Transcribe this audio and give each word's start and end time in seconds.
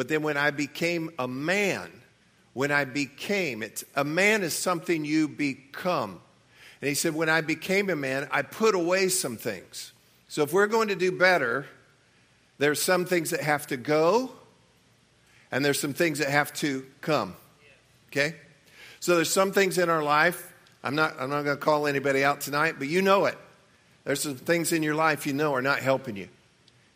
But 0.00 0.08
then 0.08 0.22
when 0.22 0.38
I 0.38 0.50
became 0.50 1.10
a 1.18 1.28
man, 1.28 1.90
when 2.54 2.70
I 2.70 2.86
became, 2.86 3.62
it's, 3.62 3.84
a 3.94 4.02
man 4.02 4.42
is 4.42 4.54
something 4.54 5.04
you 5.04 5.28
become. 5.28 6.22
And 6.80 6.88
he 6.88 6.94
said, 6.94 7.14
when 7.14 7.28
I 7.28 7.42
became 7.42 7.90
a 7.90 7.96
man, 7.96 8.26
I 8.30 8.40
put 8.40 8.74
away 8.74 9.10
some 9.10 9.36
things. 9.36 9.92
So 10.26 10.42
if 10.42 10.54
we're 10.54 10.68
going 10.68 10.88
to 10.88 10.96
do 10.96 11.12
better, 11.12 11.66
there's 12.56 12.80
some 12.80 13.04
things 13.04 13.28
that 13.28 13.40
have 13.40 13.66
to 13.66 13.76
go, 13.76 14.32
and 15.52 15.62
there's 15.62 15.78
some 15.78 15.92
things 15.92 16.20
that 16.20 16.30
have 16.30 16.50
to 16.54 16.86
come. 17.02 17.36
Okay? 18.10 18.36
So 19.00 19.16
there's 19.16 19.30
some 19.30 19.52
things 19.52 19.76
in 19.76 19.90
our 19.90 20.02
life. 20.02 20.50
I'm 20.82 20.94
not, 20.94 21.14
I'm 21.20 21.28
not 21.28 21.42
going 21.42 21.58
to 21.58 21.62
call 21.62 21.86
anybody 21.86 22.24
out 22.24 22.40
tonight, 22.40 22.76
but 22.78 22.88
you 22.88 23.02
know 23.02 23.26
it. 23.26 23.36
There's 24.04 24.22
some 24.22 24.36
things 24.36 24.72
in 24.72 24.82
your 24.82 24.94
life 24.94 25.26
you 25.26 25.34
know 25.34 25.52
are 25.52 25.60
not 25.60 25.80
helping 25.80 26.16
you. 26.16 26.30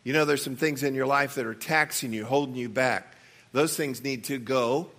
You 0.05 0.13
know 0.13 0.23
there's 0.23 0.43
some 0.43 0.55
things 0.55 0.83
in 0.83 0.95
your 0.95 1.07
life 1.07 1.35
that 1.35 1.45
are 1.45 1.53
taxing 1.53 2.13
you, 2.13 2.23
holding 2.23 2.55
you 2.55 2.69
back. 2.69 3.17
Those 3.51 3.75
things 3.75 4.01
need 4.01 4.23
to 4.25 4.37
go, 4.37 4.89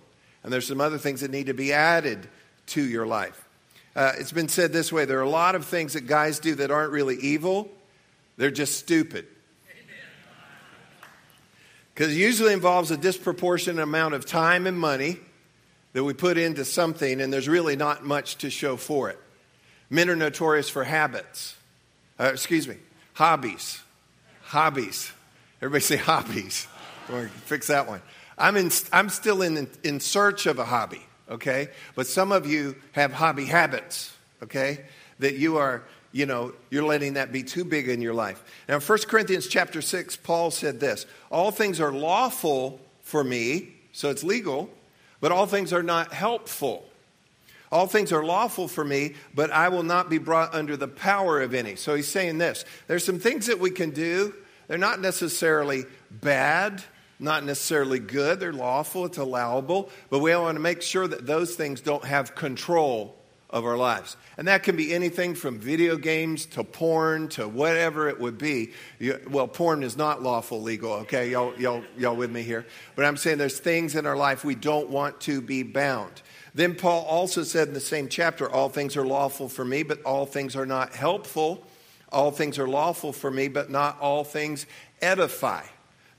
and 0.43 0.53
there's 0.53 0.67
some 0.67 0.81
other 0.81 0.99
things 0.99 1.21
that 1.21 1.31
need 1.31 1.47
to 1.47 1.55
be 1.55 1.73
added 1.73 2.29
to 2.67 2.83
your 2.83 3.07
life. 3.07 3.43
Uh, 3.95 4.11
it's 4.19 4.31
been 4.31 4.49
said 4.49 4.71
this 4.71 4.93
way 4.93 5.05
there 5.05 5.17
are 5.17 5.23
a 5.23 5.29
lot 5.29 5.55
of 5.55 5.65
things 5.65 5.93
that 5.93 6.05
guys 6.05 6.37
do 6.37 6.53
that 6.53 6.69
aren't 6.69 6.91
really 6.91 7.15
evil, 7.15 7.67
they're 8.37 8.51
just 8.51 8.77
stupid 8.77 9.25
because 11.97 12.13
it 12.13 12.17
usually 12.19 12.53
involves 12.53 12.91
a 12.91 12.97
disproportionate 12.97 13.81
amount 13.81 14.13
of 14.13 14.23
time 14.23 14.67
and 14.67 14.79
money 14.79 15.17
that 15.93 16.03
we 16.03 16.13
put 16.13 16.37
into 16.37 16.63
something, 16.63 17.19
and 17.19 17.33
there's 17.33 17.47
really 17.47 17.75
not 17.75 18.05
much 18.05 18.37
to 18.37 18.51
show 18.51 18.77
for 18.77 19.09
it. 19.09 19.19
Men 19.89 20.07
are 20.11 20.15
notorious 20.15 20.69
for 20.69 20.83
habits. 20.83 21.55
Uh, 22.19 22.25
excuse 22.25 22.67
me, 22.67 22.75
hobbies. 23.15 23.81
Hobbies. 24.47 25.11
Everybody 25.61 25.83
say 25.83 25.97
hobbies. 25.97 26.67
fix 27.45 27.67
that 27.67 27.87
one. 27.87 28.01
I'm, 28.37 28.55
in, 28.55 28.71
I'm 28.93 29.09
still 29.09 29.41
in, 29.41 29.67
in 29.83 29.99
search 29.99 30.45
of 30.45 30.57
a 30.57 30.63
hobby, 30.63 31.01
okay? 31.29 31.69
But 31.95 32.07
some 32.07 32.31
of 32.31 32.47
you 32.47 32.75
have 32.93 33.11
hobby 33.11 33.43
habits, 33.43 34.15
okay? 34.41 34.85
That 35.19 35.35
you 35.35 35.57
are 35.57 35.83
you 36.13 36.25
know, 36.25 36.53
you're 36.69 36.85
letting 36.85 37.13
that 37.13 37.33
be 37.33 37.43
too 37.43 37.65
big 37.65 37.89
in 37.89 38.01
your 38.01 38.13
life. 38.13 38.41
Now, 38.69 38.75
in 38.75 38.81
1 38.81 38.99
Corinthians 39.07 39.47
chapter 39.47 39.81
6, 39.81 40.15
Paul 40.15 40.49
said 40.49 40.79
this 40.79 41.05
All 41.29 41.51
things 41.51 41.81
are 41.81 41.91
lawful 41.91 42.79
for 43.01 43.23
me, 43.23 43.75
so 43.91 44.09
it's 44.09 44.23
legal, 44.23 44.69
but 45.19 45.31
all 45.31 45.45
things 45.45 45.73
are 45.73 45.83
not 45.83 46.13
helpful. 46.13 46.85
All 47.71 47.85
things 47.85 48.13
are 48.13 48.23
lawful 48.23 48.67
for 48.67 48.83
me, 48.83 49.15
but 49.35 49.51
I 49.51 49.69
will 49.69 49.83
not 49.83 50.09
be 50.09 50.17
brought 50.17 50.55
under 50.55 50.77
the 50.77 50.87
power 50.87 51.41
of 51.41 51.53
any. 51.53 51.75
So 51.75 51.95
he's 51.95 52.07
saying 52.07 52.37
this 52.37 52.63
there's 52.87 53.03
some 53.03 53.19
things 53.19 53.47
that 53.47 53.59
we 53.59 53.71
can 53.71 53.91
do. 53.91 54.33
They're 54.67 54.77
not 54.77 54.99
necessarily 54.99 55.85
bad, 56.11 56.83
not 57.19 57.43
necessarily 57.43 57.99
good. 57.99 58.39
They're 58.39 58.53
lawful, 58.53 59.05
it's 59.05 59.17
allowable, 59.17 59.89
but 60.09 60.19
we 60.19 60.35
want 60.35 60.55
to 60.55 60.61
make 60.61 60.81
sure 60.81 61.07
that 61.07 61.25
those 61.25 61.55
things 61.55 61.81
don't 61.81 62.03
have 62.03 62.35
control 62.35 63.17
of 63.49 63.65
our 63.65 63.77
lives. 63.77 64.17
And 64.37 64.47
that 64.49 64.63
can 64.63 64.75
be 64.75 64.93
anything 64.93 65.33
from 65.33 65.57
video 65.57 65.95
games 65.95 66.45
to 66.47 66.63
porn 66.63 67.29
to 67.29 67.47
whatever 67.47 68.09
it 68.09 68.19
would 68.19 68.37
be. 68.37 68.73
You, 68.99 69.19
well, 69.29 69.47
porn 69.47 69.83
is 69.83 69.95
not 69.95 70.21
lawful 70.21 70.61
legal, 70.61 70.91
okay? 70.93 71.31
Y'all, 71.31 71.57
y'all, 71.57 71.83
y'all 71.97 72.15
with 72.15 72.29
me 72.29 72.43
here? 72.43 72.65
But 72.95 73.05
I'm 73.05 73.15
saying 73.15 73.37
there's 73.37 73.59
things 73.59 73.95
in 73.95 74.05
our 74.05 74.17
life 74.17 74.43
we 74.43 74.55
don't 74.55 74.89
want 74.89 75.21
to 75.21 75.41
be 75.41 75.63
bound. 75.63 76.21
Then 76.53 76.75
Paul 76.75 77.05
also 77.05 77.43
said 77.43 77.69
in 77.69 77.73
the 77.73 77.79
same 77.79 78.09
chapter, 78.09 78.49
All 78.49 78.67
things 78.67 78.97
are 78.97 79.05
lawful 79.05 79.47
for 79.47 79.63
me, 79.63 79.83
but 79.83 80.01
all 80.03 80.25
things 80.25 80.55
are 80.55 80.65
not 80.65 80.93
helpful. 80.93 81.65
All 82.11 82.31
things 82.31 82.57
are 82.57 82.67
lawful 82.67 83.13
for 83.13 83.29
me, 83.29 83.47
but 83.47 83.69
not 83.69 83.99
all 83.99 84.23
things 84.23 84.65
edify. 85.01 85.63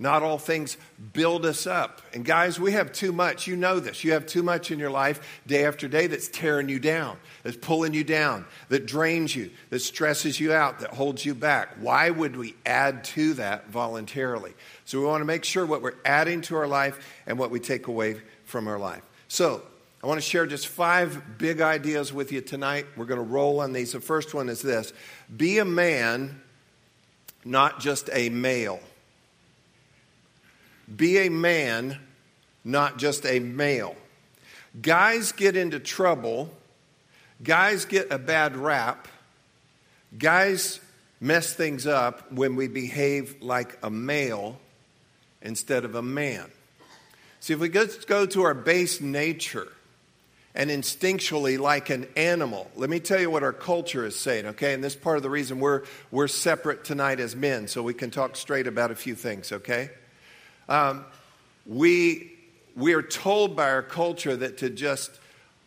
Not 0.01 0.23
all 0.23 0.39
things 0.39 0.77
build 1.13 1.45
us 1.45 1.67
up. 1.67 2.03
And 2.15 2.25
guys, 2.25 2.61
we 2.61 2.71
have 2.73 2.93
too 2.93 3.11
much. 3.11 3.49
You 3.49 3.57
know 3.57 3.81
this. 3.81 4.05
You 4.05 4.13
have 4.13 4.27
too 4.27 4.45
much 4.45 4.71
in 4.71 4.79
your 4.79 4.91
life 4.91 5.41
day 5.45 5.65
after 5.65 5.89
day 5.89 6.07
that's 6.07 6.29
tearing 6.29 6.69
you 6.69 6.79
down, 6.79 7.19
that's 7.43 7.57
pulling 7.57 7.95
you 7.95 8.05
down, 8.05 8.45
that 8.69 8.87
drains 8.87 9.35
you, 9.35 9.51
that 9.71 9.81
stresses 9.81 10.39
you 10.39 10.53
out, 10.53 10.79
that 10.81 10.91
holds 10.91 11.25
you 11.25 11.35
back. 11.35 11.71
Why 11.81 12.11
would 12.11 12.37
we 12.37 12.55
add 12.65 13.03
to 13.05 13.35
that 13.35 13.71
voluntarily? 13.71 14.55
So 14.85 15.01
we 15.01 15.07
want 15.07 15.21
to 15.21 15.27
make 15.27 15.45
sure 15.45 15.67
what 15.67 15.83
we're 15.83 15.99
adding 16.05 16.43
to 16.43 16.57
our 16.57 16.69
life 16.69 17.05
and 17.27 17.37
what 17.37 17.51
we 17.51 17.59
take 17.59 17.89
away 17.89 18.21
from 18.45 18.69
our 18.69 18.79
life. 18.79 19.03
So 19.27 19.63
I 20.03 20.07
want 20.07 20.19
to 20.19 20.27
share 20.27 20.47
just 20.47 20.69
five 20.69 21.39
big 21.39 21.61
ideas 21.61 22.13
with 22.13 22.31
you 22.31 22.41
tonight. 22.41 22.87
We're 22.97 23.07
going 23.07 23.19
to 23.19 23.27
roll 23.27 23.61
on 23.61 23.73
these. 23.73 23.93
The 23.93 24.01
first 24.01 24.33
one 24.33 24.49
is 24.49 24.63
this 24.63 24.93
be 25.35 25.59
a 25.59 25.65
man, 25.65 26.41
not 27.45 27.81
just 27.81 28.09
a 28.13 28.29
male. 28.29 28.81
Be 30.95 31.27
a 31.27 31.29
man, 31.29 31.99
not 32.65 32.99
just 32.99 33.27
a 33.27 33.41
male. 33.41 33.97
Guys 34.81 35.33
get 35.33 35.57
into 35.57 35.81
trouble, 35.81 36.51
guys 37.43 37.85
get 37.85 38.13
a 38.13 38.19
bad 38.19 38.57
rap, 38.57 39.09
guys 40.17 40.79
mess 41.21 41.53
things 41.53 41.87
up 41.87 42.31
when 42.31 42.55
we 42.55 42.69
behave 42.69 43.43
like 43.43 43.77
a 43.83 43.91
male 43.91 44.61
instead 45.43 45.85
of 45.85 45.97
a 45.97 46.03
man. 46.03 46.47
See, 47.41 47.53
if 47.53 47.59
we 47.59 47.69
go 47.69 48.27
to 48.27 48.43
our 48.43 48.55
base 48.55 49.01
nature 49.01 49.69
and 50.59 50.71
instinctually 50.71 51.57
like 51.57 51.89
an 51.89 52.09
animal, 52.17 52.69
let 52.75 52.91
me 52.91 52.99
tell 52.99 53.21
you 53.21 53.31
what 53.31 53.45
our 53.45 53.53
culture 53.53 54.05
is 54.05 54.17
saying, 54.19 54.45
okay? 54.45 54.75
And 54.75 54.83
this 54.83 54.97
part 54.97 55.17
of 55.17 55.23
the 55.23 55.31
reason 55.31 55.61
we're, 55.61 55.85
we're 56.11 56.27
separate 56.27 56.85
tonight 56.85 57.21
as 57.21 57.37
men, 57.37 57.69
so 57.69 57.81
we 57.81 57.95
can 57.95 58.11
talk 58.11 58.35
straight 58.35 58.67
about 58.67 58.91
a 58.91 58.97
few 58.97 59.15
things, 59.15 59.53
okay? 59.53 59.91
Um, 60.69 61.05
we, 61.65 62.33
we 62.75 62.93
are 62.95 63.03
told 63.03 63.55
by 63.55 63.71
our 63.71 63.85
culture 63.85 64.37
that 64.37 64.59
to 64.59 64.69
just 64.69 65.13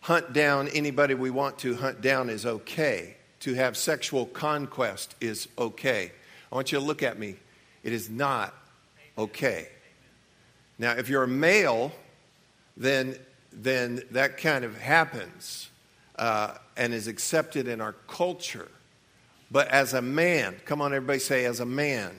hunt 0.01 0.33
down 0.33 0.67
anybody 0.67 1.13
we 1.13 1.29
want 1.29 1.57
to 1.59 1.75
hunt 1.75 2.01
down 2.01 2.29
is 2.29 2.45
okay. 2.45 3.15
To 3.41 3.53
have 3.53 3.77
sexual 3.77 4.25
conquest 4.25 5.15
is 5.21 5.47
okay. 5.57 6.11
I 6.51 6.55
want 6.55 6.71
you 6.73 6.79
to 6.79 6.83
look 6.83 7.01
at 7.01 7.17
me. 7.17 7.37
It 7.83 7.93
is 7.93 8.09
not 8.09 8.53
okay. 9.17 9.69
Now, 10.77 10.91
if 10.91 11.07
you're 11.07 11.23
a 11.23 11.27
male, 11.27 11.93
then, 12.75 13.15
then 13.51 14.01
that 14.11 14.37
kind 14.37 14.63
of 14.63 14.77
happens 14.77 15.69
uh, 16.17 16.55
and 16.77 16.93
is 16.93 17.07
accepted 17.07 17.67
in 17.67 17.81
our 17.81 17.93
culture. 18.07 18.67
But 19.49 19.67
as 19.67 19.93
a 19.93 20.01
man, 20.01 20.55
come 20.65 20.81
on, 20.81 20.93
everybody 20.93 21.19
say, 21.19 21.45
as 21.45 21.59
a 21.59 21.65
man, 21.65 22.11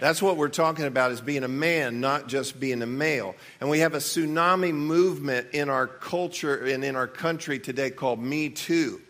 that's 0.00 0.22
what 0.22 0.36
we're 0.36 0.48
talking 0.48 0.84
about 0.84 1.10
is 1.10 1.20
being 1.20 1.42
a 1.42 1.48
man, 1.48 2.00
not 2.00 2.28
just 2.28 2.60
being 2.60 2.82
a 2.82 2.86
male. 2.86 3.34
And 3.60 3.68
we 3.68 3.80
have 3.80 3.94
a 3.94 3.98
tsunami 3.98 4.72
movement 4.72 5.48
in 5.52 5.68
our 5.68 5.86
culture 5.86 6.64
and 6.66 6.84
in 6.84 6.94
our 6.94 7.08
country 7.08 7.58
today 7.58 7.90
called 7.90 8.20
Me 8.20 8.50
Too. 8.50 9.00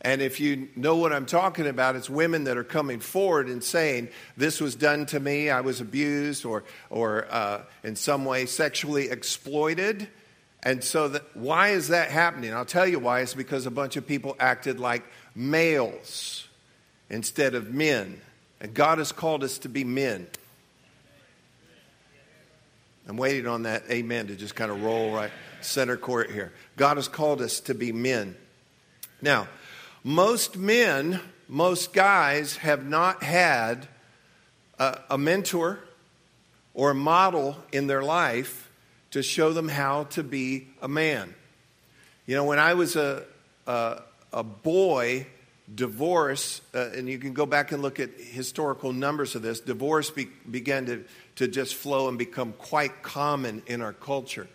And 0.00 0.20
if 0.20 0.38
you 0.38 0.68
know 0.76 0.96
what 0.96 1.14
I'm 1.14 1.24
talking 1.24 1.66
about, 1.66 1.96
it's 1.96 2.10
women 2.10 2.44
that 2.44 2.58
are 2.58 2.64
coming 2.64 3.00
forward 3.00 3.48
and 3.48 3.64
saying, 3.64 4.10
This 4.36 4.60
was 4.60 4.74
done 4.74 5.06
to 5.06 5.20
me, 5.20 5.48
I 5.48 5.62
was 5.62 5.80
abused 5.80 6.44
or, 6.44 6.64
or 6.90 7.26
uh, 7.30 7.62
in 7.82 7.96
some 7.96 8.26
way 8.26 8.44
sexually 8.46 9.08
exploited. 9.08 10.08
And 10.64 10.82
so, 10.82 11.08
that, 11.08 11.22
why 11.36 11.70
is 11.70 11.88
that 11.88 12.10
happening? 12.10 12.54
I'll 12.54 12.64
tell 12.64 12.86
you 12.86 12.98
why. 12.98 13.20
It's 13.20 13.34
because 13.34 13.66
a 13.66 13.70
bunch 13.70 13.96
of 13.96 14.06
people 14.06 14.34
acted 14.40 14.80
like 14.80 15.04
males 15.34 16.48
instead 17.10 17.54
of 17.54 17.72
men. 17.72 18.20
And 18.60 18.72
God 18.72 18.96
has 18.96 19.12
called 19.12 19.44
us 19.44 19.58
to 19.58 19.68
be 19.68 19.84
men. 19.84 20.26
I'm 23.06 23.18
waiting 23.18 23.46
on 23.46 23.64
that 23.64 23.82
amen 23.90 24.28
to 24.28 24.36
just 24.36 24.54
kind 24.54 24.70
of 24.70 24.82
roll 24.82 25.12
right 25.12 25.30
center 25.60 25.98
court 25.98 26.30
here. 26.30 26.52
God 26.76 26.96
has 26.96 27.08
called 27.08 27.42
us 27.42 27.60
to 27.60 27.74
be 27.74 27.92
men. 27.92 28.34
Now, 29.20 29.48
most 30.02 30.56
men, 30.56 31.20
most 31.46 31.92
guys 31.92 32.56
have 32.56 32.86
not 32.86 33.22
had 33.22 33.88
a, 34.78 35.00
a 35.10 35.18
mentor 35.18 35.80
or 36.72 36.90
a 36.90 36.94
model 36.94 37.56
in 37.72 37.86
their 37.86 38.02
life 38.02 38.63
to 39.14 39.22
show 39.22 39.52
them 39.52 39.68
how 39.68 40.02
to 40.02 40.24
be 40.24 40.66
a 40.82 40.88
man. 40.88 41.32
You 42.26 42.34
know, 42.34 42.42
when 42.42 42.58
I 42.58 42.74
was 42.74 42.96
a, 42.96 43.22
a, 43.64 44.02
a 44.32 44.42
boy, 44.42 45.28
divorce, 45.72 46.60
uh, 46.74 46.90
and 46.96 47.08
you 47.08 47.18
can 47.18 47.32
go 47.32 47.46
back 47.46 47.70
and 47.70 47.80
look 47.80 48.00
at 48.00 48.10
historical 48.18 48.92
numbers 48.92 49.36
of 49.36 49.42
this, 49.42 49.60
divorce 49.60 50.10
be, 50.10 50.26
began 50.50 50.86
to, 50.86 51.04
to 51.36 51.46
just 51.46 51.76
flow 51.76 52.08
and 52.08 52.18
become 52.18 52.54
quite 52.54 53.04
common 53.04 53.62
in 53.68 53.82
our 53.82 53.92
culture. 53.92 54.48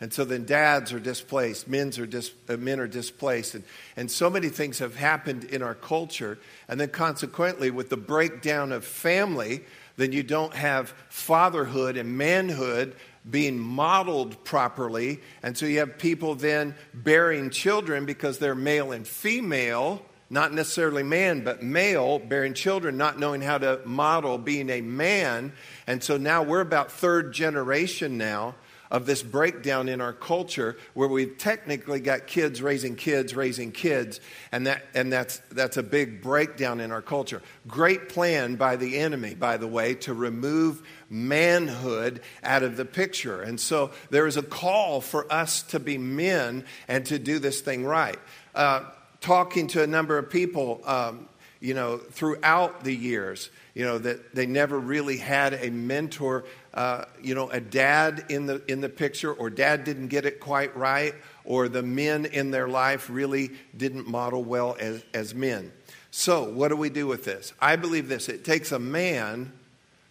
And 0.00 0.12
so 0.12 0.24
then 0.24 0.44
dads 0.44 0.92
are 0.92 0.98
displaced, 0.98 1.68
men's 1.68 1.96
are 2.00 2.06
dis, 2.06 2.32
uh, 2.48 2.56
men 2.56 2.80
are 2.80 2.88
displaced, 2.88 3.54
and, 3.54 3.62
and 3.96 4.10
so 4.10 4.28
many 4.28 4.48
things 4.48 4.80
have 4.80 4.96
happened 4.96 5.44
in 5.44 5.62
our 5.62 5.76
culture. 5.76 6.36
And 6.66 6.80
then 6.80 6.88
consequently, 6.88 7.70
with 7.70 7.90
the 7.90 7.96
breakdown 7.96 8.72
of 8.72 8.84
family, 8.84 9.60
then 10.00 10.12
you 10.12 10.22
don't 10.22 10.54
have 10.54 10.94
fatherhood 11.08 11.96
and 11.96 12.16
manhood 12.16 12.96
being 13.28 13.58
modeled 13.58 14.42
properly. 14.44 15.20
And 15.42 15.56
so 15.56 15.66
you 15.66 15.80
have 15.80 15.98
people 15.98 16.34
then 16.34 16.74
bearing 16.94 17.50
children 17.50 18.06
because 18.06 18.38
they're 18.38 18.54
male 18.54 18.92
and 18.92 19.06
female 19.06 20.02
not 20.32 20.54
necessarily 20.54 21.02
man, 21.02 21.42
but 21.42 21.60
male, 21.60 22.20
bearing 22.20 22.54
children, 22.54 22.96
not 22.96 23.18
knowing 23.18 23.40
how 23.40 23.58
to 23.58 23.80
model 23.84 24.38
being 24.38 24.70
a 24.70 24.80
man. 24.80 25.52
And 25.88 26.02
so 26.02 26.16
now 26.16 26.44
we're 26.44 26.60
about 26.60 26.92
third 26.92 27.32
generation 27.32 28.16
now 28.16 28.54
of 28.90 29.06
this 29.06 29.22
breakdown 29.22 29.88
in 29.88 30.00
our 30.00 30.12
culture 30.12 30.76
where 30.94 31.08
we've 31.08 31.38
technically 31.38 32.00
got 32.00 32.26
kids 32.26 32.60
raising 32.60 32.96
kids 32.96 33.34
raising 33.34 33.70
kids 33.70 34.20
and 34.50 34.66
that 34.66 34.84
and 34.94 35.12
that's 35.12 35.38
that's 35.50 35.76
a 35.76 35.82
big 35.82 36.22
breakdown 36.22 36.80
in 36.80 36.90
our 36.90 37.02
culture. 37.02 37.40
Great 37.68 38.08
plan 38.08 38.56
by 38.56 38.76
the 38.76 38.98
enemy 38.98 39.34
by 39.34 39.56
the 39.56 39.68
way 39.68 39.94
to 39.94 40.12
remove 40.12 40.82
manhood 41.08 42.20
out 42.42 42.62
of 42.62 42.76
the 42.76 42.84
picture. 42.84 43.42
And 43.42 43.60
so 43.60 43.90
there 44.10 44.26
is 44.26 44.36
a 44.36 44.42
call 44.42 45.00
for 45.00 45.30
us 45.32 45.62
to 45.64 45.80
be 45.80 45.98
men 45.98 46.64
and 46.88 47.06
to 47.06 47.18
do 47.18 47.38
this 47.38 47.60
thing 47.60 47.84
right. 47.84 48.18
Uh, 48.54 48.84
talking 49.20 49.66
to 49.68 49.82
a 49.82 49.86
number 49.86 50.18
of 50.18 50.30
people 50.30 50.80
um, 50.84 51.28
you 51.60 51.74
know 51.74 51.98
throughout 51.98 52.84
the 52.84 52.94
years 52.94 53.50
you 53.74 53.84
know 53.84 53.98
that 53.98 54.34
they 54.34 54.46
never 54.46 54.78
really 54.78 55.18
had 55.18 55.54
a 55.54 55.70
mentor 55.70 56.44
uh, 56.72 57.04
you 57.20 57.34
know, 57.34 57.50
a 57.50 57.60
dad 57.60 58.26
in 58.28 58.46
the, 58.46 58.62
in 58.70 58.80
the 58.80 58.88
picture, 58.88 59.32
or 59.32 59.50
dad 59.50 59.84
didn't 59.84 60.08
get 60.08 60.24
it 60.24 60.40
quite 60.40 60.76
right, 60.76 61.14
or 61.44 61.68
the 61.68 61.82
men 61.82 62.26
in 62.26 62.50
their 62.50 62.68
life 62.68 63.10
really 63.10 63.50
didn't 63.76 64.08
model 64.08 64.44
well 64.44 64.76
as, 64.78 65.02
as 65.12 65.34
men. 65.34 65.72
So, 66.12 66.44
what 66.44 66.68
do 66.68 66.76
we 66.76 66.90
do 66.90 67.06
with 67.06 67.24
this? 67.24 67.52
I 67.60 67.76
believe 67.76 68.08
this 68.08 68.28
it 68.28 68.44
takes 68.44 68.72
a 68.72 68.78
man 68.78 69.52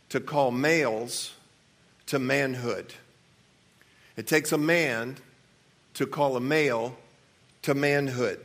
to 0.09 0.19
call 0.19 0.51
males 0.51 1.33
to 2.07 2.19
manhood, 2.19 2.94
it 4.17 4.27
takes 4.27 4.51
a 4.51 4.57
man 4.57 5.17
to 5.94 6.05
call 6.05 6.35
a 6.35 6.41
male 6.41 6.97
to 7.62 7.73
manhood. 7.73 8.39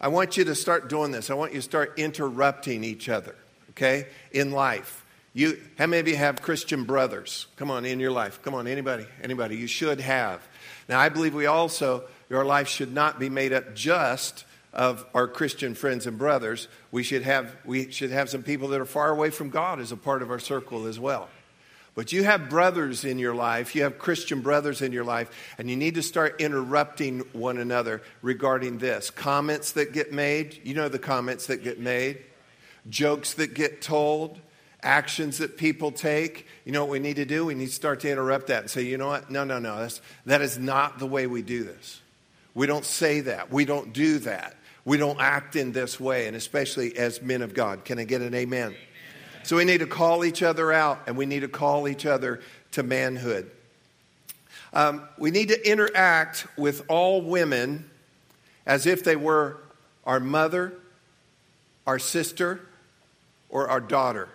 I 0.00 0.08
want 0.08 0.36
you 0.36 0.44
to 0.44 0.54
start 0.56 0.88
doing 0.88 1.12
this. 1.12 1.30
I 1.30 1.34
want 1.34 1.52
you 1.52 1.58
to 1.58 1.62
start 1.62 1.94
interrupting 1.96 2.82
each 2.82 3.08
other, 3.08 3.36
okay, 3.70 4.06
in 4.32 4.50
life. 4.50 5.01
You, 5.34 5.58
how 5.78 5.86
many 5.86 6.00
of 6.00 6.08
you 6.08 6.16
have 6.16 6.42
Christian 6.42 6.84
brothers? 6.84 7.46
Come 7.56 7.70
on, 7.70 7.86
in 7.86 8.00
your 8.00 8.10
life. 8.10 8.42
Come 8.42 8.54
on, 8.54 8.66
anybody? 8.66 9.06
Anybody? 9.22 9.56
You 9.56 9.66
should 9.66 10.00
have. 10.00 10.46
Now, 10.88 11.00
I 11.00 11.08
believe 11.08 11.34
we 11.34 11.46
also, 11.46 12.04
your 12.28 12.44
life 12.44 12.68
should 12.68 12.92
not 12.92 13.18
be 13.18 13.30
made 13.30 13.52
up 13.54 13.74
just 13.74 14.44
of 14.74 15.06
our 15.14 15.26
Christian 15.26 15.74
friends 15.74 16.06
and 16.06 16.18
brothers. 16.18 16.68
We 16.90 17.02
should 17.02 17.22
have, 17.22 17.54
we 17.64 17.90
should 17.90 18.10
have 18.10 18.28
some 18.28 18.42
people 18.42 18.68
that 18.68 18.80
are 18.80 18.86
far 18.86 19.10
away 19.10 19.30
from 19.30 19.48
God 19.48 19.80
as 19.80 19.90
a 19.90 19.96
part 19.96 20.20
of 20.20 20.30
our 20.30 20.38
circle 20.38 20.86
as 20.86 21.00
well. 21.00 21.30
But 21.94 22.12
you 22.12 22.24
have 22.24 22.48
brothers 22.48 23.04
in 23.04 23.18
your 23.18 23.34
life, 23.34 23.74
you 23.74 23.82
have 23.82 23.98
Christian 23.98 24.40
brothers 24.40 24.80
in 24.80 24.92
your 24.92 25.04
life, 25.04 25.54
and 25.58 25.68
you 25.68 25.76
need 25.76 25.94
to 25.96 26.02
start 26.02 26.40
interrupting 26.40 27.20
one 27.32 27.58
another 27.58 28.02
regarding 28.22 28.78
this. 28.78 29.10
Comments 29.10 29.72
that 29.72 29.92
get 29.92 30.10
made, 30.10 30.58
you 30.64 30.74
know 30.74 30.88
the 30.88 30.98
comments 30.98 31.46
that 31.48 31.62
get 31.62 31.78
made, 31.78 32.22
jokes 32.88 33.34
that 33.34 33.52
get 33.52 33.82
told 33.82 34.40
actions 34.82 35.38
that 35.38 35.56
people 35.56 35.92
take, 35.92 36.46
you 36.64 36.72
know 36.72 36.84
what 36.84 36.90
we 36.90 36.98
need 36.98 37.16
to 37.16 37.24
do? 37.24 37.44
We 37.46 37.54
need 37.54 37.66
to 37.66 37.72
start 37.72 38.00
to 38.00 38.10
interrupt 38.10 38.48
that 38.48 38.62
and 38.62 38.70
say, 38.70 38.82
you 38.82 38.98
know 38.98 39.08
what? 39.08 39.30
No, 39.30 39.44
no, 39.44 39.58
no. 39.58 39.78
That's, 39.78 40.00
that 40.26 40.40
is 40.40 40.58
not 40.58 40.98
the 40.98 41.06
way 41.06 41.26
we 41.26 41.42
do 41.42 41.64
this. 41.64 42.00
We 42.54 42.66
don't 42.66 42.84
say 42.84 43.20
that. 43.20 43.50
We 43.52 43.64
don't 43.64 43.92
do 43.92 44.18
that. 44.20 44.56
We 44.84 44.96
don't 44.96 45.20
act 45.20 45.54
in 45.54 45.72
this 45.72 46.00
way, 46.00 46.26
and 46.26 46.36
especially 46.36 46.96
as 46.98 47.22
men 47.22 47.42
of 47.42 47.54
God. 47.54 47.84
Can 47.84 47.98
I 47.98 48.04
get 48.04 48.20
an 48.20 48.34
amen? 48.34 48.68
amen? 48.68 48.76
So 49.44 49.56
we 49.56 49.64
need 49.64 49.78
to 49.78 49.86
call 49.86 50.24
each 50.24 50.42
other 50.42 50.72
out 50.72 51.02
and 51.06 51.16
we 51.16 51.26
need 51.26 51.40
to 51.40 51.48
call 51.48 51.88
each 51.88 52.06
other 52.06 52.40
to 52.72 52.82
manhood. 52.82 53.50
Um, 54.72 55.06
we 55.18 55.30
need 55.30 55.48
to 55.48 55.70
interact 55.70 56.46
with 56.56 56.84
all 56.88 57.20
women 57.20 57.90
as 58.64 58.86
if 58.86 59.04
they 59.04 59.16
were 59.16 59.58
our 60.04 60.20
mother, 60.20 60.72
our 61.86 61.98
sister, 61.98 62.60
or 63.48 63.68
our 63.68 63.80
daughter. 63.80 64.28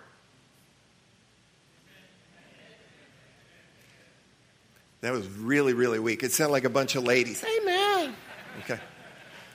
That 5.00 5.12
was 5.12 5.28
really, 5.28 5.74
really 5.74 5.98
weak. 6.00 6.22
It 6.22 6.32
sounded 6.32 6.52
like 6.52 6.64
a 6.64 6.70
bunch 6.70 6.96
of 6.96 7.04
ladies. 7.04 7.44
Amen. 7.44 8.14
Okay. 8.60 8.80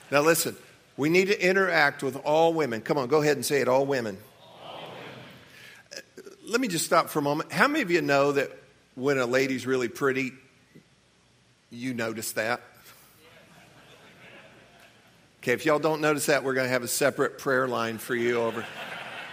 Now 0.10 0.22
listen, 0.22 0.56
we 0.96 1.10
need 1.10 1.28
to 1.28 1.46
interact 1.46 2.04
with 2.04 2.16
all 2.18 2.54
women. 2.54 2.82
Come 2.82 2.98
on, 2.98 3.08
go 3.08 3.22
ahead 3.22 3.36
and 3.36 3.46
say 3.46 3.62
it 3.62 3.68
all 3.68 3.86
women. 3.86 4.18
All 4.64 4.80
women. 5.92 6.04
Let 6.48 6.62
me 6.62 6.68
just 6.68 6.86
stop 6.86 7.10
for 7.10 7.20
a 7.20 7.22
moment. 7.22 7.52
How 7.52 7.68
many 7.68 7.82
of 7.82 7.92
you 7.92 8.02
know 8.02 8.32
that 8.32 8.52
when 8.96 9.18
a 9.18 9.26
lady's 9.26 9.66
really 9.66 9.90
pretty, 9.90 10.32
you 11.72 11.94
notice 11.94 12.34
that? 12.34 12.62
Okay, 15.40 15.52
if 15.52 15.66
y'all 15.66 15.80
don't 15.80 16.00
notice 16.00 16.28
that, 16.28 16.46
we're 16.46 16.54
going 16.54 16.68
to 16.68 16.72
have 16.72 16.84
a 16.84 16.88
separate 16.88 17.38
prayer 17.38 17.68
line 17.68 17.98
for 17.98 18.16
you 18.16 18.40
over, 18.40 18.66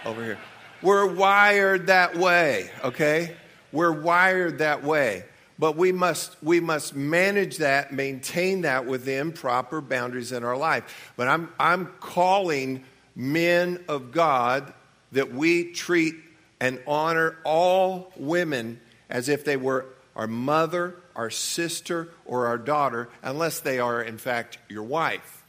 over 0.05 0.21
here. 0.21 0.37
We're 0.81 1.05
wired 1.05 1.87
that 1.87 2.17
way, 2.17 2.69
okay? 2.83 3.37
We're 3.71 3.93
wired 3.93 4.57
that 4.57 4.83
way. 4.83 5.23
But 5.61 5.77
we 5.77 5.91
must, 5.91 6.35
we 6.41 6.59
must 6.59 6.95
manage 6.95 7.57
that, 7.57 7.93
maintain 7.93 8.61
that 8.61 8.87
within 8.87 9.31
proper 9.31 9.79
boundaries 9.79 10.31
in 10.31 10.43
our 10.43 10.57
life. 10.57 11.13
But 11.15 11.27
I'm, 11.27 11.49
I'm 11.59 11.85
calling 11.99 12.83
men 13.15 13.83
of 13.87 14.11
God 14.11 14.73
that 15.11 15.31
we 15.31 15.71
treat 15.71 16.15
and 16.59 16.81
honor 16.87 17.37
all 17.43 18.11
women 18.17 18.81
as 19.07 19.29
if 19.29 19.45
they 19.45 19.55
were 19.55 19.85
our 20.15 20.25
mother, 20.25 20.95
our 21.15 21.29
sister, 21.29 22.09
or 22.25 22.47
our 22.47 22.57
daughter, 22.57 23.09
unless 23.21 23.59
they 23.59 23.77
are, 23.77 24.01
in 24.01 24.17
fact, 24.17 24.57
your 24.67 24.81
wife. 24.81 25.43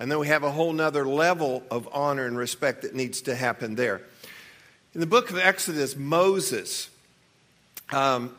And 0.00 0.10
then 0.10 0.18
we 0.18 0.26
have 0.26 0.42
a 0.42 0.50
whole 0.50 0.72
nother 0.72 1.06
level 1.06 1.62
of 1.70 1.88
honor 1.92 2.26
and 2.26 2.36
respect 2.36 2.82
that 2.82 2.96
needs 2.96 3.20
to 3.22 3.36
happen 3.36 3.76
there. 3.76 4.02
In 4.94 5.00
the 5.00 5.06
book 5.06 5.30
of 5.30 5.38
Exodus, 5.38 5.94
Moses, 5.94 6.90
um, 7.92 8.34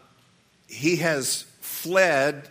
he 0.75 0.97
has 0.97 1.43
fled 1.61 2.49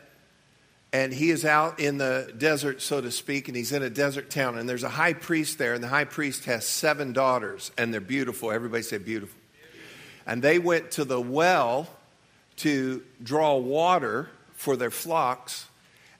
and 0.93 1.13
he 1.13 1.31
is 1.31 1.45
out 1.45 1.81
in 1.81 1.99
the 1.99 2.33
desert, 2.39 2.81
so 2.81 3.01
to 3.01 3.11
speak, 3.11 3.49
and 3.49 3.57
he's 3.57 3.73
in 3.73 3.83
a 3.83 3.91
desert 3.91 4.31
town. 4.31 4.57
And 4.57 4.69
there's 4.69 4.85
a 4.85 4.89
high 4.89 5.13
priest 5.13 5.59
there, 5.59 5.75
and 5.75 5.83
the 5.83 5.89
high 5.89 6.05
priest 6.05 6.45
has 6.45 6.65
seven 6.65 7.13
daughters, 7.13 7.73
and 7.77 7.93
they're 7.93 8.01
beautiful. 8.01 8.53
Everybody 8.53 8.85
say 8.85 8.99
beautiful. 8.99 9.37
And 10.25 10.41
they 10.41 10.61
went 10.61 10.93
to 10.93 11.05
the 11.05 11.21
well 11.21 11.89
to 12.59 13.03
draw 13.21 13.57
water 13.57 14.29
for 14.55 14.77
their 14.77 14.93
flocks. 14.93 15.67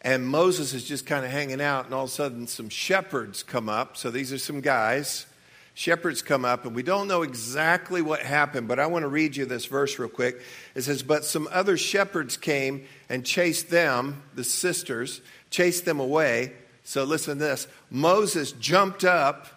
And 0.01 0.27
Moses 0.27 0.75
is 0.75 0.83
just 0.83 1.07
kind 1.07 1.25
of 1.25 1.31
hanging 1.31 1.61
out, 1.61 1.85
and 1.85 1.95
all 1.95 2.05
of 2.05 2.11
a 2.11 2.13
sudden, 2.13 2.49
some 2.49 2.69
shepherds 2.69 3.45
come 3.45 3.69
up. 3.69 3.97
So 3.97 4.11
these 4.11 4.33
are 4.33 4.39
some 4.39 4.61
guys 4.61 5.27
shepherds 5.75 6.23
come 6.23 6.45
up, 6.45 6.65
and 6.65 6.75
we 6.75 6.83
don't 6.83 7.09
know 7.09 7.23
exactly 7.23 8.01
what 8.01 8.21
happened, 8.21 8.69
but 8.69 8.79
I 8.79 8.87
want 8.87 9.03
to 9.03 9.09
read 9.09 9.37
you 9.37 9.45
this 9.45 9.67
verse 9.67 9.99
real 9.99 10.09
quick. 10.09 10.41
It 10.75 10.83
says, 10.83 11.03
But 11.03 11.25
some 11.25 11.49
other 11.51 11.77
shepherds 11.77 12.37
came 12.37 12.87
and 13.09 13.27
chased 13.27 13.71
them, 13.71 14.23
the 14.35 14.45
sisters, 14.45 15.21
chased 15.51 15.85
them 15.85 16.01
away. 16.01 16.53
So 16.85 17.05
listen 17.05 17.39
to 17.39 17.45
this 17.45 17.67
Moses 17.91 18.53
jumped 18.53 19.05
up 19.05 19.49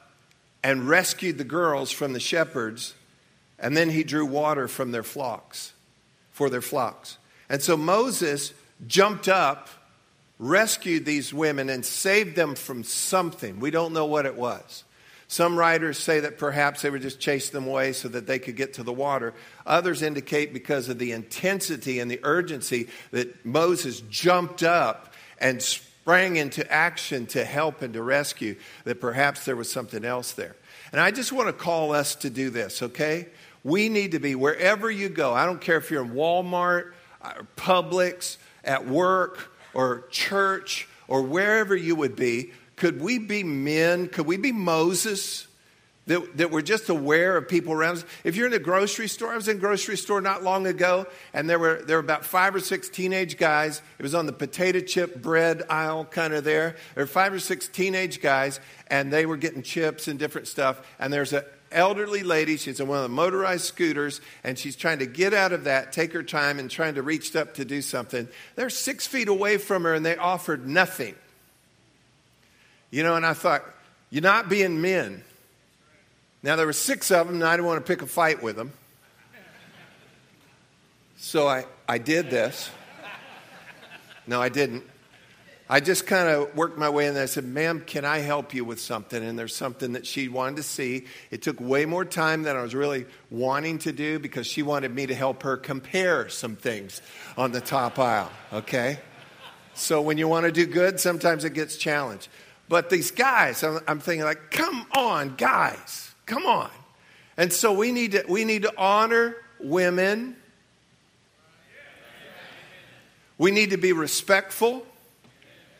and 0.63 0.89
rescued 0.89 1.37
the 1.37 1.43
girls 1.43 1.91
from 1.91 2.13
the 2.13 2.19
shepherds, 2.19 2.95
and 3.59 3.77
then 3.77 3.89
he 3.89 4.03
drew 4.03 4.25
water 4.25 4.67
from 4.67 4.91
their 4.91 5.03
flocks, 5.03 5.73
for 6.31 6.49
their 6.49 6.61
flocks. 6.61 7.17
And 7.49 7.61
so 7.61 7.77
Moses 7.77 8.53
jumped 8.87 9.27
up, 9.27 9.69
rescued 10.39 11.05
these 11.05 11.33
women, 11.33 11.69
and 11.69 11.85
saved 11.85 12.35
them 12.35 12.55
from 12.55 12.83
something. 12.83 13.59
We 13.59 13.71
don't 13.71 13.93
know 13.93 14.05
what 14.05 14.25
it 14.25 14.35
was. 14.35 14.83
Some 15.29 15.57
writers 15.57 15.97
say 15.97 16.21
that 16.21 16.37
perhaps 16.37 16.81
they 16.81 16.89
were 16.89 16.99
just 16.99 17.19
chasing 17.19 17.51
them 17.51 17.67
away 17.67 17.91
so 17.91 18.07
that 18.07 18.27
they 18.27 18.39
could 18.39 18.55
get 18.55 18.75
to 18.75 18.83
the 18.83 18.93
water. 18.93 19.33
Others 19.65 20.01
indicate 20.01 20.53
because 20.53 20.87
of 20.87 20.99
the 20.99 21.11
intensity 21.11 21.99
and 21.99 22.09
the 22.09 22.21
urgency 22.23 22.87
that 23.11 23.45
Moses 23.45 23.99
jumped 24.09 24.63
up 24.63 25.13
and 25.37 25.61
sprang 25.61 26.37
into 26.37 26.69
action 26.71 27.25
to 27.27 27.43
help 27.43 27.81
and 27.81 27.93
to 27.93 28.01
rescue, 28.01 28.55
that 28.85 29.01
perhaps 29.01 29.43
there 29.43 29.57
was 29.57 29.69
something 29.69 30.05
else 30.05 30.31
there. 30.31 30.55
And 30.93 31.01
I 31.01 31.11
just 31.11 31.33
want 31.33 31.47
to 31.47 31.53
call 31.53 31.91
us 31.91 32.15
to 32.15 32.29
do 32.29 32.49
this, 32.49 32.81
okay? 32.81 33.27
We 33.65 33.89
need 33.89 34.13
to 34.13 34.19
be 34.19 34.33
wherever 34.33 34.89
you 34.89 35.09
go. 35.09 35.33
I 35.33 35.45
don't 35.45 35.59
care 35.59 35.75
if 35.75 35.91
you're 35.91 36.05
in 36.05 36.11
Walmart, 36.11 36.93
or 37.21 37.47
Publix, 37.57 38.37
at 38.63 38.87
work, 38.87 39.51
or 39.73 40.05
church, 40.09 40.87
or 41.09 41.21
wherever 41.21 41.75
you 41.75 41.97
would 41.97 42.15
be 42.15 42.53
could 42.77 43.01
we 43.01 43.19
be 43.19 43.43
men? 43.43 44.07
Could 44.07 44.25
we 44.25 44.37
be 44.37 44.53
Moses? 44.53 45.45
That, 46.05 46.37
that 46.37 46.51
we're 46.51 46.61
just 46.61 46.87
aware 46.87 47.35
of 47.35 47.49
people 47.49 47.73
around 47.73 47.97
us. 47.97 48.05
If 48.23 48.37
you're 48.37 48.47
in 48.47 48.53
a 48.53 48.59
grocery 48.59 49.09
store, 49.09 49.33
I 49.33 49.35
was 49.35 49.49
in 49.49 49.57
a 49.57 49.59
grocery 49.59 49.97
store 49.97 50.21
not 50.21 50.41
long 50.41 50.65
ago, 50.65 51.05
and 51.33 51.49
there 51.49 51.59
were, 51.59 51.81
there 51.85 51.97
were 51.97 52.03
about 52.03 52.23
five 52.23 52.55
or 52.55 52.61
six 52.61 52.87
teenage 52.87 53.37
guys. 53.37 53.81
It 53.99 54.03
was 54.03 54.15
on 54.15 54.25
the 54.25 54.31
potato 54.31 54.79
chip 54.79 55.21
bread 55.21 55.63
aisle, 55.69 56.05
kind 56.05 56.33
of 56.33 56.45
there. 56.45 56.77
There 56.95 57.03
were 57.03 57.07
five 57.07 57.33
or 57.33 57.39
six 57.39 57.67
teenage 57.67 58.21
guys, 58.21 58.61
and 58.87 59.11
they 59.11 59.25
were 59.25 59.35
getting 59.35 59.63
chips 59.63 60.07
and 60.07 60.17
different 60.17 60.47
stuff. 60.47 60.79
And 60.97 61.11
there's 61.11 61.33
an 61.33 61.43
elderly 61.73 62.23
lady, 62.23 62.55
she's 62.55 62.79
on 62.79 62.87
one 62.87 62.99
of 62.99 63.03
the 63.03 63.09
motorized 63.09 63.65
scooters, 63.65 64.21
and 64.45 64.57
she's 64.57 64.77
trying 64.77 64.99
to 64.99 65.07
get 65.07 65.33
out 65.33 65.51
of 65.51 65.65
that, 65.65 65.91
take 65.91 66.13
her 66.13 66.23
time, 66.23 66.57
and 66.57 66.71
trying 66.71 66.95
to 66.95 67.01
reach 67.01 67.35
up 67.35 67.55
to 67.55 67.65
do 67.65 67.81
something. 67.81 68.29
They're 68.55 68.69
six 68.69 69.05
feet 69.07 69.27
away 69.27 69.57
from 69.57 69.83
her, 69.83 69.93
and 69.93 70.05
they 70.05 70.15
offered 70.15 70.65
nothing. 70.65 71.15
You 72.89 73.03
know, 73.03 73.15
and 73.15 73.25
I 73.25 73.33
thought, 73.33 73.63
You're 74.09 74.23
not 74.23 74.49
being 74.49 74.81
men. 74.81 75.23
Now, 76.43 76.55
there 76.55 76.65
were 76.65 76.73
six 76.73 77.11
of 77.11 77.27
them, 77.27 77.37
and 77.37 77.43
I 77.43 77.55
didn't 77.55 77.65
want 77.65 77.85
to 77.85 77.87
pick 77.87 78.01
a 78.01 78.07
fight 78.07 78.41
with 78.41 78.55
them. 78.55 78.71
So 81.17 81.47
I, 81.47 81.65
I 81.87 81.97
did 81.97 82.29
this. 82.29 82.69
No, 84.27 84.41
I 84.41 84.49
didn't. 84.49 84.83
I 85.69 85.81
just 85.81 86.07
kind 86.07 86.29
of 86.29 86.55
worked 86.55 86.77
my 86.77 86.89
way 86.89 87.07
in 87.07 87.13
there. 87.13 87.23
I 87.23 87.27
said, 87.27 87.43
Ma'am, 87.43 87.83
can 87.85 88.05
I 88.05 88.19
help 88.19 88.53
you 88.53 88.63
with 88.63 88.79
something? 88.79 89.21
And 89.21 89.37
there's 89.37 89.55
something 89.55 89.93
that 89.93 90.05
she 90.05 90.29
wanted 90.29 90.57
to 90.57 90.63
see. 90.63 91.05
It 91.29 91.41
took 91.41 91.59
way 91.59 91.85
more 91.85 92.05
time 92.05 92.43
than 92.43 92.55
I 92.55 92.61
was 92.61 92.73
really 92.73 93.05
wanting 93.29 93.79
to 93.79 93.91
do 93.91 94.19
because 94.19 94.47
she 94.47 94.63
wanted 94.63 94.95
me 94.95 95.07
to 95.07 95.15
help 95.15 95.43
her 95.43 95.57
compare 95.57 96.29
some 96.29 96.55
things 96.55 97.01
on 97.37 97.51
the 97.51 97.59
top 97.59 97.99
aisle, 97.99 98.31
okay? 98.53 98.99
So 99.73 100.01
when 100.01 100.17
you 100.17 100.29
want 100.29 100.45
to 100.45 100.53
do 100.53 100.65
good, 100.65 101.01
sometimes 101.01 101.43
it 101.43 101.53
gets 101.53 101.75
challenged. 101.75 102.29
But 102.69 102.89
these 102.89 103.11
guys, 103.11 103.63
I'm, 103.63 103.79
I'm 103.87 103.99
thinking, 103.99 104.25
like, 104.25 104.51
come 104.51 104.85
on, 104.95 105.35
guys, 105.35 106.13
come 106.25 106.45
on. 106.45 106.69
And 107.37 107.53
so 107.53 107.71
we 107.71 107.91
need 107.91 108.13
to, 108.13 108.25
we 108.27 108.45
need 108.45 108.63
to 108.63 108.73
honor 108.77 109.35
women. 109.59 110.35
We 113.37 113.51
need 113.51 113.69
to 113.69 113.77
be 113.77 113.93
respectful. 113.93 114.85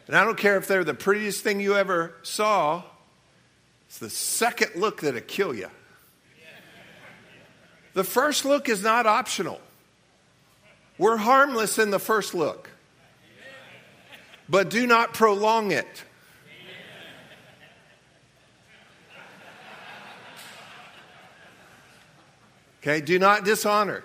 And 0.06 0.15
I 0.15 0.24
don't 0.24 0.38
care 0.38 0.58
if 0.58 0.67
they're 0.67 0.84
the 0.84 0.94
prettiest 0.94 1.44
thing 1.44 1.60
you 1.60 1.75
ever 1.75 2.13
saw, 2.24 2.84
it's 3.88 4.00
the 4.00 4.10
second 4.10 4.79
look 4.79 5.01
that'll 5.01 5.22
kill 5.22 5.53
you. 5.53 5.70
The 7.94 8.03
first 8.03 8.46
look 8.46 8.70
is 8.70 8.84
not 8.84 9.08
optional. 9.08 9.60
We're 10.98 11.17
harmless 11.17 11.79
in 11.79 11.89
the 11.89 12.00
first 12.00 12.34
look, 12.34 12.70
but 14.48 14.70
do 14.70 14.88
not 14.88 15.13
prolong 15.13 15.72
it. 15.72 16.03
Okay, 22.81 23.01
do 23.01 23.19
not 23.19 23.46
dishonor. 23.46 24.03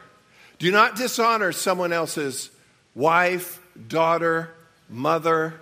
Do 0.58 0.70
not 0.70 0.96
dishonor 0.96 1.52
someone 1.52 1.92
else's 1.92 2.50
wife, 2.94 3.60
daughter, 3.88 4.54
mother, 4.88 5.60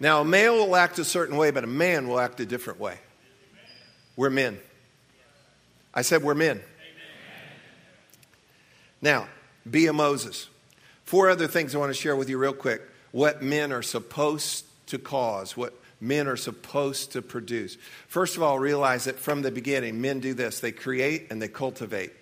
now, 0.00 0.20
a 0.20 0.24
male 0.24 0.56
will 0.56 0.76
act 0.76 0.98
a 0.98 1.04
certain 1.04 1.36
way, 1.36 1.50
but 1.50 1.64
a 1.64 1.68
man 1.68 2.08
will 2.08 2.20
act 2.20 2.38
a 2.40 2.46
different 2.46 2.78
way. 2.78 2.98
We're 4.16 4.30
men. 4.30 4.58
I 5.92 6.02
said 6.02 6.22
we're 6.22 6.34
men. 6.34 6.60
Now, 9.00 9.28
be 9.68 9.86
a 9.86 9.92
Moses. 9.92 10.48
Four 11.04 11.30
other 11.30 11.46
things 11.46 11.74
I 11.74 11.78
want 11.78 11.90
to 11.90 12.00
share 12.00 12.16
with 12.16 12.28
you 12.28 12.38
real 12.38 12.52
quick. 12.52 12.82
What 13.10 13.42
men 13.42 13.72
are 13.72 13.82
supposed 13.82 14.64
to 14.86 14.98
cause, 14.98 15.56
what 15.56 15.77
men 16.00 16.28
are 16.28 16.36
supposed 16.36 17.12
to 17.12 17.22
produce. 17.22 17.76
First 18.06 18.36
of 18.36 18.42
all, 18.42 18.58
realize 18.58 19.04
that 19.04 19.18
from 19.18 19.42
the 19.42 19.50
beginning, 19.50 20.00
men 20.00 20.20
do 20.20 20.34
this 20.34 20.60
they 20.60 20.72
create 20.72 21.26
and 21.30 21.40
they 21.40 21.48
cultivate. 21.48 22.12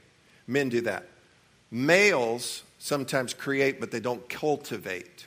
Men 0.46 0.68
do 0.68 0.80
that. 0.82 1.08
Males 1.70 2.62
sometimes 2.78 3.34
create, 3.34 3.80
but 3.80 3.90
they 3.90 4.00
don't 4.00 4.28
cultivate. 4.28 5.26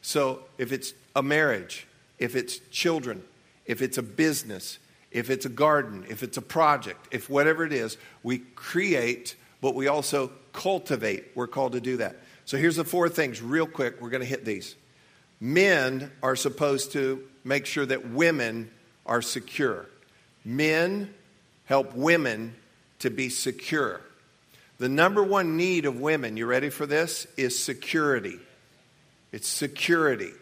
So 0.00 0.40
if 0.56 0.72
it's 0.72 0.94
a 1.14 1.22
marriage, 1.22 1.86
if 2.18 2.34
it's 2.34 2.58
children, 2.70 3.22
if 3.66 3.82
it's 3.82 3.98
a 3.98 4.02
business, 4.02 4.78
if 5.10 5.30
it's 5.30 5.46
a 5.46 5.50
garden, 5.50 6.04
if 6.08 6.22
it's 6.22 6.36
a 6.36 6.42
project, 6.42 7.08
if 7.10 7.28
whatever 7.30 7.64
it 7.64 7.72
is, 7.72 7.96
we 8.22 8.38
create, 8.38 9.36
but 9.60 9.74
we 9.74 9.88
also 9.88 10.30
cultivate. 10.52 11.26
We're 11.34 11.46
called 11.46 11.72
to 11.72 11.80
do 11.80 11.98
that. 11.98 12.16
So 12.44 12.56
here's 12.56 12.76
the 12.76 12.84
four 12.84 13.08
things, 13.08 13.42
real 13.42 13.66
quick. 13.66 14.00
We're 14.00 14.10
going 14.10 14.22
to 14.22 14.26
hit 14.26 14.44
these. 14.44 14.74
Men 15.40 16.10
are 16.22 16.36
supposed 16.36 16.92
to 16.92 17.22
make 17.44 17.66
sure 17.66 17.86
that 17.86 18.08
women 18.10 18.70
are 19.06 19.22
secure. 19.22 19.86
Men 20.44 21.12
help 21.64 21.94
women 21.94 22.54
to 23.00 23.10
be 23.10 23.28
secure. 23.28 24.00
The 24.78 24.88
number 24.88 25.22
one 25.22 25.56
need 25.56 25.84
of 25.84 26.00
women, 26.00 26.36
you 26.36 26.46
ready 26.46 26.70
for 26.70 26.86
this, 26.86 27.26
is 27.36 27.58
security. 27.58 28.38
It's 29.32 29.48
security. 29.48 30.32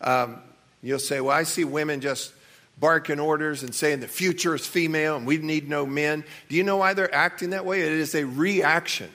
Um, 0.00 0.38
you'll 0.82 0.98
say, 0.98 1.20
Well, 1.20 1.36
I 1.36 1.44
see 1.44 1.64
women 1.64 2.00
just 2.00 2.32
barking 2.78 3.20
orders 3.20 3.62
and 3.62 3.74
saying 3.74 4.00
the 4.00 4.08
future 4.08 4.54
is 4.54 4.66
female 4.66 5.16
and 5.16 5.26
we 5.26 5.38
need 5.38 5.68
no 5.68 5.86
men. 5.86 6.24
Do 6.48 6.56
you 6.56 6.64
know 6.64 6.76
why 6.76 6.94
they're 6.94 7.14
acting 7.14 7.50
that 7.50 7.64
way? 7.64 7.82
It 7.82 7.92
is 7.92 8.14
a 8.14 8.24
reaction. 8.24 9.10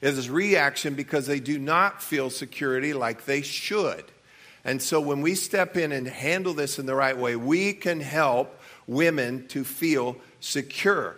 It 0.00 0.14
is 0.14 0.28
a 0.28 0.32
reaction 0.32 0.94
because 0.94 1.26
they 1.26 1.40
do 1.40 1.58
not 1.58 2.02
feel 2.02 2.30
security 2.30 2.92
like 2.92 3.26
they 3.26 3.42
should. 3.42 4.04
And 4.64 4.80
so 4.82 5.00
when 5.00 5.22
we 5.22 5.34
step 5.34 5.76
in 5.76 5.92
and 5.92 6.06
handle 6.06 6.54
this 6.54 6.78
in 6.78 6.86
the 6.86 6.94
right 6.94 7.16
way, 7.16 7.36
we 7.36 7.72
can 7.72 8.00
help 8.00 8.60
women 8.86 9.46
to 9.48 9.64
feel 9.64 10.16
secure. 10.40 11.16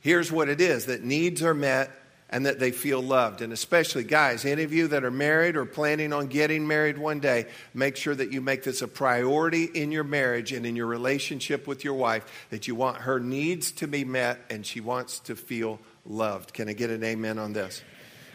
Here's 0.00 0.30
what 0.30 0.48
it 0.48 0.60
is 0.60 0.86
that 0.86 1.02
needs 1.02 1.42
are 1.42 1.54
met 1.54 1.90
and 2.30 2.46
that 2.46 2.58
they 2.58 2.70
feel 2.70 3.00
loved. 3.00 3.42
And 3.42 3.52
especially, 3.52 4.04
guys, 4.04 4.44
any 4.44 4.64
of 4.64 4.72
you 4.72 4.88
that 4.88 5.04
are 5.04 5.10
married 5.10 5.56
or 5.56 5.64
planning 5.64 6.12
on 6.12 6.26
getting 6.26 6.66
married 6.66 6.98
one 6.98 7.20
day, 7.20 7.46
make 7.72 7.96
sure 7.96 8.14
that 8.14 8.32
you 8.32 8.40
make 8.40 8.64
this 8.64 8.82
a 8.82 8.88
priority 8.88 9.64
in 9.64 9.92
your 9.92 10.04
marriage 10.04 10.52
and 10.52 10.66
in 10.66 10.74
your 10.74 10.86
relationship 10.86 11.66
with 11.66 11.84
your 11.84 11.94
wife, 11.94 12.46
that 12.50 12.66
you 12.66 12.74
want 12.74 12.98
her 12.98 13.20
needs 13.20 13.72
to 13.72 13.86
be 13.86 14.04
met 14.04 14.40
and 14.50 14.66
she 14.66 14.80
wants 14.80 15.20
to 15.20 15.36
feel 15.36 15.78
loved. 16.04 16.52
Can 16.52 16.68
I 16.68 16.72
get 16.72 16.90
an 16.90 17.04
amen 17.04 17.38
on 17.38 17.52
this? 17.52 17.82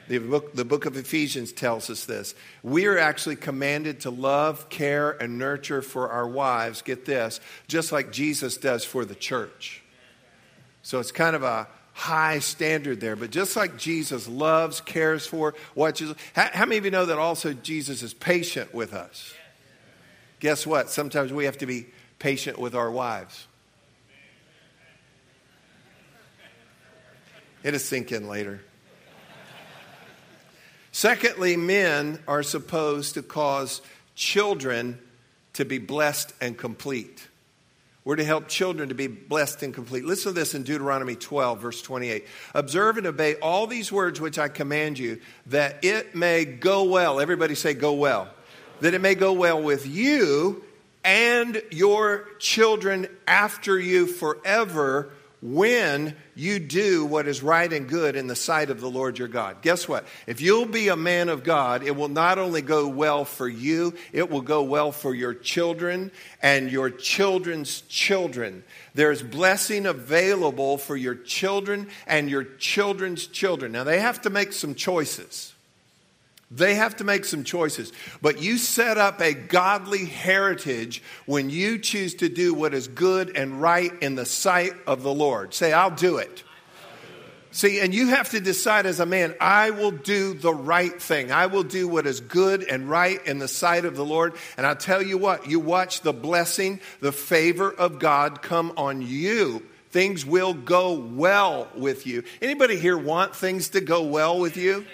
The 0.09 0.17
book, 0.17 0.55
the 0.55 0.65
book 0.65 0.87
of 0.87 0.97
Ephesians 0.97 1.53
tells 1.53 1.87
us 1.91 2.05
this. 2.05 2.33
We 2.63 2.87
are 2.87 2.97
actually 2.97 3.35
commanded 3.35 4.01
to 4.01 4.09
love, 4.09 4.67
care, 4.67 5.11
and 5.11 5.37
nurture 5.37 5.83
for 5.83 6.09
our 6.09 6.27
wives, 6.27 6.81
get 6.81 7.05
this, 7.05 7.39
just 7.67 7.91
like 7.91 8.11
Jesus 8.11 8.57
does 8.57 8.83
for 8.83 9.05
the 9.05 9.13
church. 9.13 9.83
So 10.81 10.99
it's 10.99 11.11
kind 11.11 11.35
of 11.35 11.43
a 11.43 11.67
high 11.93 12.39
standard 12.39 12.99
there. 12.99 13.15
But 13.15 13.29
just 13.29 13.55
like 13.55 13.77
Jesus 13.77 14.27
loves, 14.27 14.81
cares 14.81 15.27
for, 15.27 15.53
watches, 15.75 16.15
how, 16.33 16.49
how 16.53 16.65
many 16.65 16.77
of 16.77 16.85
you 16.85 16.91
know 16.91 17.05
that 17.05 17.19
also 17.19 17.53
Jesus 17.53 18.01
is 18.01 18.15
patient 18.15 18.73
with 18.73 18.95
us? 18.95 19.31
Guess 20.39 20.65
what? 20.65 20.89
Sometimes 20.89 21.31
we 21.31 21.45
have 21.45 21.59
to 21.59 21.67
be 21.67 21.85
patient 22.17 22.57
with 22.57 22.73
our 22.73 22.89
wives. 22.89 23.45
It'll 27.61 27.79
sink 27.79 28.11
in 28.11 28.27
later. 28.27 28.61
Secondly, 30.91 31.55
men 31.55 32.19
are 32.27 32.43
supposed 32.43 33.13
to 33.13 33.21
cause 33.21 33.81
children 34.15 34.99
to 35.53 35.65
be 35.65 35.77
blessed 35.77 36.33
and 36.41 36.57
complete. 36.57 37.27
We're 38.05 38.15
to 38.15 38.23
help 38.23 38.47
children 38.47 38.89
to 38.89 38.95
be 38.95 39.07
blessed 39.07 39.61
and 39.61 39.73
complete. 39.73 40.03
Listen 40.03 40.33
to 40.33 40.39
this 40.39 40.55
in 40.55 40.63
Deuteronomy 40.63 41.15
12, 41.15 41.59
verse 41.59 41.81
28. 41.81 42.25
Observe 42.55 42.97
and 42.97 43.07
obey 43.07 43.35
all 43.35 43.67
these 43.67 43.91
words 43.91 44.19
which 44.19 44.39
I 44.39 44.47
command 44.47 44.97
you, 44.97 45.19
that 45.47 45.83
it 45.83 46.15
may 46.15 46.45
go 46.45 46.85
well. 46.85 47.19
Everybody 47.19 47.55
say, 47.55 47.73
go 47.73 47.93
well. 47.93 48.29
That 48.79 48.93
it 48.93 49.01
may 49.01 49.15
go 49.15 49.33
well 49.33 49.61
with 49.61 49.85
you 49.85 50.63
and 51.03 51.61
your 51.71 52.27
children 52.39 53.07
after 53.27 53.77
you 53.77 54.07
forever 54.07 55.11
when 55.41 56.15
you 56.35 56.59
do 56.59 57.05
what 57.05 57.27
is 57.27 57.41
right 57.41 57.71
and 57.71 57.87
good 57.87 58.15
in 58.15 58.27
the 58.27 58.35
sight 58.35 58.69
of 58.69 58.81
the 58.81 58.89
Lord 58.89 59.17
your 59.17 59.27
God. 59.27 59.61
Guess 59.61 59.87
what? 59.87 60.05
If 60.27 60.41
you'll 60.41 60.65
be 60.65 60.89
a 60.89 60.97
man 60.97 61.29
of 61.29 61.43
God, 61.43 61.83
it 61.83 61.95
will 61.95 62.09
not 62.09 62.37
only 62.37 62.61
go 62.61 62.87
well 62.87 63.23
for 63.23 63.47
you, 63.47 63.93
it 64.11 64.29
will 64.29 64.41
go 64.41 64.63
well 64.63 64.91
for 64.91 65.13
your 65.13 65.33
children 65.33 66.11
and 66.41 66.71
your 66.71 66.89
children's 66.89 67.81
children. 67.81 68.63
There's 68.93 69.23
blessing 69.23 69.85
available 69.85 70.77
for 70.77 70.97
your 70.97 71.15
children 71.15 71.87
and 72.05 72.29
your 72.29 72.43
children's 72.43 73.25
children. 73.27 73.71
Now, 73.71 73.85
they 73.85 73.99
have 73.99 74.21
to 74.21 74.29
make 74.29 74.51
some 74.51 74.75
choices. 74.75 75.53
They 76.51 76.75
have 76.75 76.95
to 76.95 77.03
make 77.03 77.25
some 77.25 77.43
choices. 77.43 77.93
But 78.21 78.41
you 78.41 78.57
set 78.57 78.97
up 78.97 79.21
a 79.21 79.33
godly 79.33 80.05
heritage 80.05 81.03
when 81.27 81.49
you 81.51 81.77
choose 81.77 82.15
to 82.15 82.29
do 82.29 82.55
what 82.55 82.73
is 82.73 82.87
good 82.87 83.37
and 83.37 83.61
right 83.61 83.91
in 84.01 84.15
the 84.15 84.25
sight 84.25 84.73
of 84.87 85.03
the 85.03 85.13
Lord. 85.13 85.53
Say, 85.53 85.73
I'll 85.73 85.91
do 85.91 86.17
it. 86.17 86.43
See, 87.51 87.79
and 87.79 87.93
you 87.93 88.07
have 88.07 88.29
to 88.29 88.39
decide 88.39 88.85
as 88.85 88.99
a 88.99 89.05
man, 89.07 89.35
I 89.41 89.71
will 89.71 89.91
do 89.91 90.33
the 90.35 90.53
right 90.53 91.01
thing. 91.01 91.31
I 91.31 91.47
will 91.47 91.63
do 91.63 91.87
what 91.87 92.05
is 92.05 92.19
good 92.19 92.63
and 92.63 92.89
right 92.89 93.23
in 93.25 93.39
the 93.39 93.47
sight 93.47 93.85
of 93.85 93.95
the 93.95 94.05
Lord. 94.05 94.35
And 94.55 94.67
I'll 94.67 94.75
tell 94.75 95.01
you 95.01 95.17
what, 95.17 95.47
you 95.47 95.59
watch 95.59 96.01
the 96.01 96.13
blessing, 96.13 96.79
the 96.99 97.11
favor 97.11 97.71
of 97.71 97.99
God 97.99 98.43
come 98.43 98.73
on 98.77 99.01
you. 99.01 99.65
Things 99.89 100.23
will 100.25 100.53
go 100.53 100.93
well 100.93 101.67
with 101.75 102.05
you. 102.05 102.23
Anybody 102.41 102.77
here 102.77 102.97
want 102.97 103.35
things 103.35 103.69
to 103.69 103.81
go 103.81 104.03
well 104.03 104.39
with 104.39 104.55
you? 104.55 104.85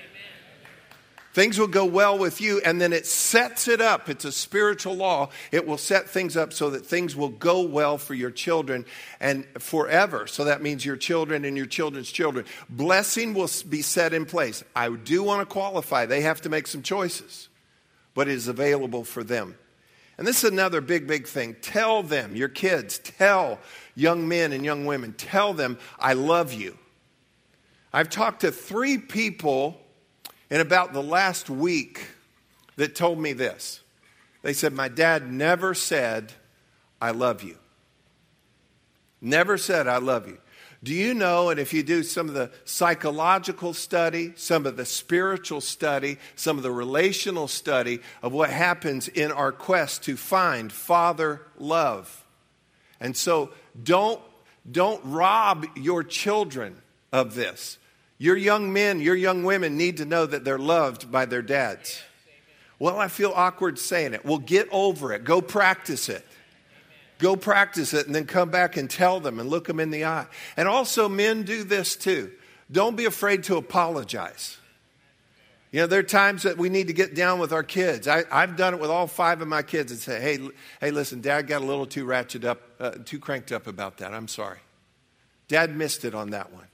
Things 1.36 1.60
will 1.60 1.68
go 1.68 1.84
well 1.84 2.18
with 2.18 2.40
you, 2.40 2.62
and 2.64 2.80
then 2.80 2.94
it 2.94 3.06
sets 3.06 3.68
it 3.68 3.82
up. 3.82 4.08
It's 4.08 4.24
a 4.24 4.32
spiritual 4.32 4.96
law. 4.96 5.32
It 5.52 5.68
will 5.68 5.78
set 5.78 6.08
things 6.08 6.38
up 6.38 6.54
so 6.54 6.70
that 6.70 6.86
things 6.86 7.14
will 7.14 7.28
go 7.28 7.60
well 7.64 7.98
for 7.98 8.14
your 8.14 8.32
children 8.32 8.86
and 9.20 9.46
forever. 9.60 10.28
So 10.28 10.46
that 10.46 10.62
means 10.62 10.86
your 10.86 10.96
children 10.96 11.44
and 11.44 11.58
your 11.58 11.66
children's 11.66 12.10
children. 12.10 12.46
Blessing 12.70 13.34
will 13.34 13.50
be 13.68 13.82
set 13.82 14.14
in 14.14 14.26
place. 14.26 14.64
I 14.74 14.90
do 14.90 15.24
want 15.24 15.42
to 15.42 15.46
qualify, 15.46 16.06
they 16.06 16.22
have 16.22 16.40
to 16.44 16.50
make 16.50 16.68
some 16.68 16.84
choices, 16.84 17.50
but 18.14 18.30
it 18.30 18.34
is 18.34 18.48
available 18.48 19.04
for 19.04 19.22
them. 19.22 19.58
And 20.18 20.26
this 20.26 20.46
is 20.46 20.50
another 20.50 20.80
big, 20.80 21.06
big 21.06 21.28
thing. 21.28 21.58
Tell 21.62 22.02
them, 22.02 22.38
your 22.38 22.48
kids, 22.48 23.00
tell 23.00 23.60
young 23.94 24.30
men 24.30 24.54
and 24.54 24.64
young 24.64 24.86
women, 24.86 25.12
tell 25.12 25.54
them, 25.54 25.80
I 26.00 26.14
love 26.14 26.54
you. 26.54 26.78
I've 27.92 28.10
talked 28.10 28.40
to 28.40 28.54
three 28.54 28.98
people 28.98 29.82
in 30.50 30.62
about 30.62 30.94
the 30.94 31.04
last 31.04 31.50
week 31.50 32.08
that 32.76 32.96
told 32.96 33.20
me 33.20 33.34
this. 33.34 33.82
They 34.42 34.54
said, 34.54 34.74
My 34.74 34.88
dad 34.88 35.32
never 35.32 35.74
said, 35.74 36.34
I 37.02 37.12
love 37.12 37.44
you. 37.44 37.58
Never 39.22 39.58
said, 39.58 39.88
I 39.88 39.98
love 39.98 40.28
you. 40.28 40.38
Do 40.84 40.94
you 40.94 41.16
know, 41.16 41.50
and 41.50 41.60
if 41.60 41.74
you 41.74 41.82
do 41.82 42.04
some 42.04 42.28
of 42.28 42.36
the 42.36 42.52
psychological 42.64 43.74
study, 43.74 44.34
some 44.36 44.68
of 44.68 44.78
the 44.78 44.86
spiritual 44.86 45.62
study, 45.62 46.18
some 46.36 46.58
of 46.58 46.64
the 46.64 46.72
relational 46.72 47.48
study 47.48 48.02
of 48.22 48.34
what 48.34 48.52
happens 48.52 49.08
in 49.08 49.32
our 49.32 49.52
quest 49.52 50.04
to 50.04 50.16
find 50.16 50.72
Father 50.72 51.42
love? 51.58 52.24
And 53.00 53.18
so 53.18 53.50
don't, 53.82 54.22
don't 54.70 55.04
rob 55.06 55.66
your 55.76 56.04
children 56.04 56.80
of 57.12 57.34
this. 57.34 57.80
Your 58.18 58.38
young 58.38 58.72
men, 58.72 59.02
your 59.02 59.16
young 59.16 59.44
women 59.44 59.78
need 59.78 59.98
to 59.98 60.06
know 60.06 60.26
that 60.26 60.46
they're 60.46 60.58
loved 60.58 61.12
by 61.12 61.26
their 61.26 61.42
dads. 61.42 62.02
Well, 62.80 63.00
I 63.00 63.08
feel 63.08 63.32
awkward 63.36 63.80
saying 63.80 64.14
it. 64.14 64.26
Well, 64.26 64.38
get 64.38 64.68
over 64.72 65.14
it. 65.14 65.24
Go 65.24 65.42
practice 65.42 66.10
it. 66.10 66.26
Go 67.18 67.36
practice 67.36 67.94
it 67.94 68.06
and 68.06 68.16
then 68.16 68.26
come 68.26 68.50
back 68.50 68.76
and 68.76 68.90
tell 68.90 69.20
them 69.20 69.40
and 69.40 69.50
look 69.50 69.68
them 69.68 69.80
in 69.80 69.90
the 69.90 70.06
eye. 70.06 70.28
And 70.58 70.68
also, 70.68 71.08
men 71.08 71.44
do 71.44 71.64
this 71.64 71.96
too. 71.96 72.32
Don't 72.72 72.98
be 72.98 73.06
afraid 73.06 73.44
to 73.46 73.58
apologize. 73.58 74.58
You 75.72 75.82
know, 75.82 75.88
there 75.88 76.00
are 76.00 76.04
times 76.04 76.44
that 76.44 76.58
we 76.58 76.70
need 76.70 76.88
to 76.88 76.94
get 76.94 77.16
down 77.16 77.40
with 77.40 77.52
our 77.52 77.64
kids. 77.64 78.08
I, 78.08 78.24
have 78.30 78.56
done 78.56 78.74
it 78.74 78.80
with 78.80 78.90
all 78.90 79.08
five 79.08 79.42
of 79.42 79.48
my 79.48 79.62
kids 79.62 79.92
and 79.92 80.00
say, 80.00 80.22
hey, 80.22 80.50
hey, 80.80 80.92
listen, 80.92 81.22
dad 81.22 81.48
got 81.48 81.62
a 81.62 81.66
little 81.66 81.86
too 81.86 82.06
ratchet 82.06 82.46
up, 82.46 82.62
uh, 82.80 82.92
too 83.04 83.20
cranked 83.20 83.52
up 83.52 83.68
about 83.68 83.98
that. 83.98 84.14
I'm 84.14 84.28
sorry. 84.28 84.60
Dad 85.48 85.76
missed 85.76 86.06
it 86.06 86.16
on 86.16 86.32
that 86.32 86.52
one. 86.54 86.66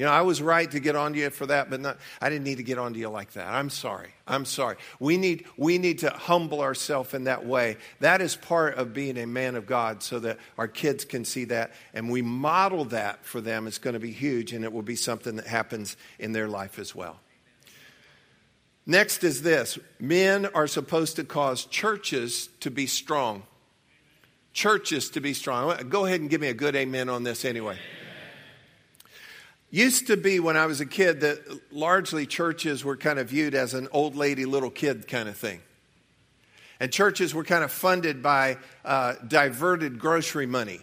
You 0.00 0.06
know, 0.06 0.12
I 0.12 0.22
was 0.22 0.40
right 0.40 0.70
to 0.70 0.80
get 0.80 0.96
onto 0.96 1.18
you 1.18 1.28
for 1.28 1.44
that, 1.44 1.68
but 1.68 1.78
not, 1.78 1.98
I 2.22 2.30
didn't 2.30 2.44
need 2.44 2.56
to 2.56 2.62
get 2.62 2.78
onto 2.78 2.98
you 2.98 3.10
like 3.10 3.32
that. 3.32 3.46
I'm 3.46 3.68
sorry. 3.68 4.14
I'm 4.26 4.46
sorry. 4.46 4.76
We 4.98 5.18
need, 5.18 5.44
we 5.58 5.76
need 5.76 5.98
to 5.98 6.08
humble 6.08 6.62
ourselves 6.62 7.12
in 7.12 7.24
that 7.24 7.44
way. 7.44 7.76
That 7.98 8.22
is 8.22 8.34
part 8.34 8.76
of 8.76 8.94
being 8.94 9.18
a 9.18 9.26
man 9.26 9.56
of 9.56 9.66
God 9.66 10.02
so 10.02 10.18
that 10.20 10.38
our 10.56 10.68
kids 10.68 11.04
can 11.04 11.26
see 11.26 11.44
that 11.44 11.72
and 11.92 12.08
we 12.10 12.22
model 12.22 12.86
that 12.86 13.26
for 13.26 13.42
them. 13.42 13.66
It's 13.66 13.76
going 13.76 13.92
to 13.92 14.00
be 14.00 14.10
huge 14.10 14.54
and 14.54 14.64
it 14.64 14.72
will 14.72 14.80
be 14.80 14.96
something 14.96 15.36
that 15.36 15.46
happens 15.46 15.98
in 16.18 16.32
their 16.32 16.48
life 16.48 16.78
as 16.78 16.94
well. 16.94 17.20
Next 18.86 19.22
is 19.22 19.42
this 19.42 19.78
men 19.98 20.46
are 20.46 20.66
supposed 20.66 21.16
to 21.16 21.24
cause 21.24 21.66
churches 21.66 22.48
to 22.60 22.70
be 22.70 22.86
strong. 22.86 23.42
Churches 24.54 25.10
to 25.10 25.20
be 25.20 25.34
strong. 25.34 25.90
Go 25.90 26.06
ahead 26.06 26.22
and 26.22 26.30
give 26.30 26.40
me 26.40 26.48
a 26.48 26.54
good 26.54 26.74
amen 26.74 27.10
on 27.10 27.22
this 27.22 27.44
anyway. 27.44 27.76
Used 29.70 30.08
to 30.08 30.16
be 30.16 30.40
when 30.40 30.56
I 30.56 30.66
was 30.66 30.80
a 30.80 30.86
kid 30.86 31.20
that 31.20 31.38
largely 31.70 32.26
churches 32.26 32.84
were 32.84 32.96
kind 32.96 33.20
of 33.20 33.28
viewed 33.28 33.54
as 33.54 33.72
an 33.72 33.86
old 33.92 34.16
lady, 34.16 34.44
little 34.44 34.70
kid 34.70 35.06
kind 35.06 35.28
of 35.28 35.36
thing. 35.36 35.60
And 36.80 36.90
churches 36.90 37.34
were 37.34 37.44
kind 37.44 37.62
of 37.62 37.70
funded 37.70 38.22
by 38.22 38.56
uh, 38.84 39.14
diverted 39.26 39.98
grocery 39.98 40.46
money, 40.46 40.80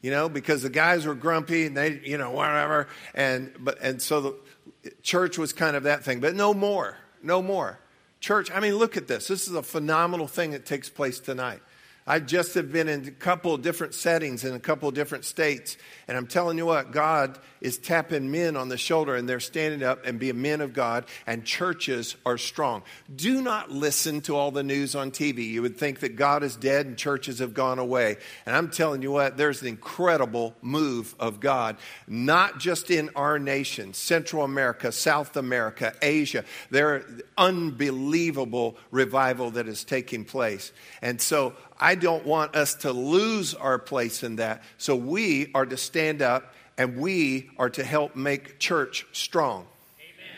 you 0.00 0.10
know, 0.10 0.28
because 0.28 0.62
the 0.62 0.70
guys 0.70 1.06
were 1.06 1.14
grumpy 1.14 1.66
and 1.66 1.76
they, 1.76 2.00
you 2.04 2.18
know, 2.18 2.30
whatever. 2.30 2.86
And, 3.14 3.52
but, 3.58 3.80
and 3.80 4.00
so 4.00 4.20
the 4.20 4.92
church 5.02 5.36
was 5.36 5.52
kind 5.52 5.74
of 5.74 5.84
that 5.84 6.04
thing, 6.04 6.20
but 6.20 6.36
no 6.36 6.54
more, 6.54 6.98
no 7.22 7.42
more. 7.42 7.80
Church, 8.20 8.50
I 8.50 8.60
mean, 8.60 8.76
look 8.76 8.96
at 8.96 9.08
this. 9.08 9.28
This 9.28 9.48
is 9.48 9.54
a 9.54 9.62
phenomenal 9.62 10.28
thing 10.28 10.52
that 10.52 10.66
takes 10.66 10.88
place 10.88 11.18
tonight. 11.18 11.62
I 12.08 12.20
just 12.20 12.54
have 12.54 12.72
been 12.72 12.88
in 12.88 13.06
a 13.06 13.10
couple 13.10 13.54
different 13.58 13.92
settings 13.92 14.42
in 14.42 14.54
a 14.54 14.58
couple 14.58 14.90
different 14.90 15.26
states. 15.26 15.76
And 16.08 16.16
I'm 16.16 16.26
telling 16.26 16.56
you 16.56 16.64
what, 16.64 16.90
God 16.90 17.38
is 17.60 17.76
tapping 17.76 18.30
men 18.30 18.56
on 18.56 18.70
the 18.70 18.78
shoulder 18.78 19.14
and 19.14 19.28
they're 19.28 19.40
standing 19.40 19.82
up 19.82 20.06
and 20.06 20.18
being 20.18 20.40
men 20.40 20.62
of 20.62 20.72
God, 20.72 21.04
and 21.26 21.44
churches 21.44 22.16
are 22.24 22.38
strong. 22.38 22.82
Do 23.14 23.42
not 23.42 23.70
listen 23.70 24.22
to 24.22 24.36
all 24.36 24.50
the 24.50 24.62
news 24.62 24.94
on 24.94 25.10
TV. 25.10 25.46
You 25.48 25.60
would 25.60 25.76
think 25.76 26.00
that 26.00 26.16
God 26.16 26.42
is 26.42 26.56
dead 26.56 26.86
and 26.86 26.96
churches 26.96 27.40
have 27.40 27.52
gone 27.52 27.78
away. 27.78 28.16
And 28.46 28.56
I'm 28.56 28.70
telling 28.70 29.02
you 29.02 29.12
what, 29.12 29.36
there's 29.36 29.60
an 29.60 29.68
incredible 29.68 30.54
move 30.62 31.14
of 31.20 31.40
God, 31.40 31.76
not 32.06 32.58
just 32.58 32.90
in 32.90 33.10
our 33.16 33.38
nation, 33.38 33.92
Central 33.92 34.44
America, 34.44 34.92
South 34.92 35.36
America, 35.36 35.92
Asia. 36.00 36.44
There 36.70 36.94
are 36.94 37.04
unbelievable 37.36 38.78
revival 38.90 39.50
that 39.50 39.68
is 39.68 39.84
taking 39.84 40.24
place. 40.24 40.72
And 41.02 41.20
so 41.20 41.54
I 41.80 41.94
don't 41.94 42.26
want 42.26 42.56
us 42.56 42.74
to 42.76 42.92
lose 42.92 43.54
our 43.54 43.78
place 43.78 44.22
in 44.22 44.36
that. 44.36 44.62
So 44.78 44.96
we 44.96 45.50
are 45.54 45.66
to 45.66 45.76
stand 45.76 46.22
up 46.22 46.54
and 46.76 46.96
we 46.96 47.50
are 47.58 47.70
to 47.70 47.84
help 47.84 48.16
make 48.16 48.58
church 48.58 49.06
strong. 49.12 49.66
Amen. 49.98 50.36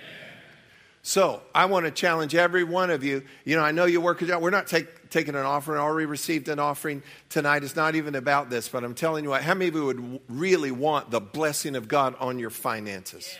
So 1.02 1.42
I 1.54 1.66
want 1.66 1.86
to 1.86 1.90
challenge 1.90 2.34
every 2.34 2.64
one 2.64 2.90
of 2.90 3.04
you. 3.04 3.22
You 3.44 3.56
know, 3.56 3.62
I 3.62 3.72
know 3.72 3.84
you 3.84 4.00
work 4.00 4.22
a 4.22 4.26
job. 4.26 4.42
We're 4.42 4.50
not 4.50 4.66
take, 4.66 5.10
taking 5.10 5.34
an 5.34 5.44
offering. 5.44 5.78
I 5.78 5.82
already 5.82 6.06
received 6.06 6.48
an 6.48 6.58
offering 6.58 7.02
tonight. 7.28 7.64
It's 7.64 7.76
not 7.76 7.94
even 7.94 8.14
about 8.14 8.50
this, 8.50 8.68
but 8.68 8.84
I'm 8.84 8.94
telling 8.94 9.24
you 9.24 9.30
what, 9.30 9.42
how 9.42 9.54
many 9.54 9.68
of 9.68 9.74
you 9.74 9.84
would 9.86 10.20
really 10.28 10.70
want 10.70 11.10
the 11.10 11.20
blessing 11.20 11.76
of 11.76 11.88
God 11.88 12.14
on 12.20 12.38
your 12.38 12.50
finances? 12.50 13.36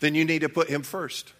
Then 0.00 0.14
you 0.14 0.24
need 0.24 0.40
to 0.40 0.48
put 0.48 0.68
Him 0.68 0.82
first. 0.82 1.32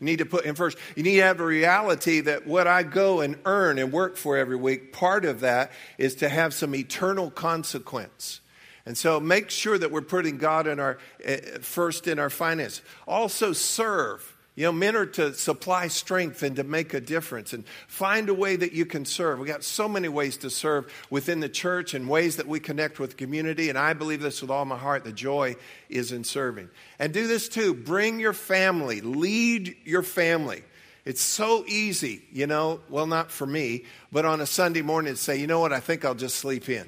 You 0.00 0.04
need 0.04 0.18
to 0.18 0.26
put 0.26 0.44
him 0.44 0.54
first. 0.54 0.76
You 0.94 1.02
need 1.02 1.16
to 1.16 1.22
have 1.22 1.40
a 1.40 1.46
reality 1.46 2.20
that 2.20 2.46
what 2.46 2.66
I 2.66 2.82
go 2.82 3.20
and 3.20 3.38
earn 3.46 3.78
and 3.78 3.90
work 3.92 4.16
for 4.16 4.36
every 4.36 4.56
week, 4.56 4.92
part 4.92 5.24
of 5.24 5.40
that 5.40 5.72
is 5.96 6.16
to 6.16 6.28
have 6.28 6.52
some 6.52 6.74
eternal 6.74 7.30
consequence. 7.30 8.40
And 8.84 8.96
so 8.96 9.18
make 9.18 9.50
sure 9.50 9.78
that 9.78 9.90
we're 9.90 10.02
putting 10.02 10.36
God 10.36 10.66
in 10.66 10.78
our, 10.78 10.98
uh, 11.26 11.36
first 11.60 12.06
in 12.06 12.18
our 12.18 12.30
finance. 12.30 12.82
Also 13.06 13.52
serve. 13.52 14.35
You 14.56 14.64
know, 14.64 14.72
men 14.72 14.96
are 14.96 15.04
to 15.04 15.34
supply 15.34 15.88
strength 15.88 16.42
and 16.42 16.56
to 16.56 16.64
make 16.64 16.94
a 16.94 17.00
difference 17.00 17.52
and 17.52 17.66
find 17.88 18.30
a 18.30 18.34
way 18.34 18.56
that 18.56 18.72
you 18.72 18.86
can 18.86 19.04
serve. 19.04 19.38
We 19.38 19.46
got 19.46 19.62
so 19.62 19.86
many 19.86 20.08
ways 20.08 20.38
to 20.38 20.50
serve 20.50 20.90
within 21.10 21.40
the 21.40 21.48
church 21.50 21.92
and 21.92 22.08
ways 22.08 22.36
that 22.36 22.48
we 22.48 22.58
connect 22.58 22.98
with 22.98 23.18
community. 23.18 23.68
And 23.68 23.76
I 23.76 23.92
believe 23.92 24.22
this 24.22 24.40
with 24.40 24.50
all 24.50 24.64
my 24.64 24.78
heart. 24.78 25.04
The 25.04 25.12
joy 25.12 25.56
is 25.90 26.10
in 26.10 26.24
serving. 26.24 26.70
And 26.98 27.12
do 27.12 27.26
this 27.26 27.50
too. 27.50 27.74
Bring 27.74 28.18
your 28.18 28.32
family, 28.32 29.02
lead 29.02 29.76
your 29.84 30.02
family. 30.02 30.64
It's 31.04 31.20
so 31.20 31.62
easy, 31.68 32.22
you 32.32 32.46
know, 32.46 32.80
well, 32.88 33.06
not 33.06 33.30
for 33.30 33.46
me, 33.46 33.84
but 34.10 34.24
on 34.24 34.40
a 34.40 34.46
Sunday 34.46 34.82
morning 34.82 35.14
to 35.14 35.20
say, 35.20 35.36
you 35.36 35.46
know 35.46 35.60
what, 35.60 35.72
I 35.72 35.80
think 35.80 36.04
I'll 36.04 36.14
just 36.14 36.36
sleep 36.36 36.68
in. 36.68 36.86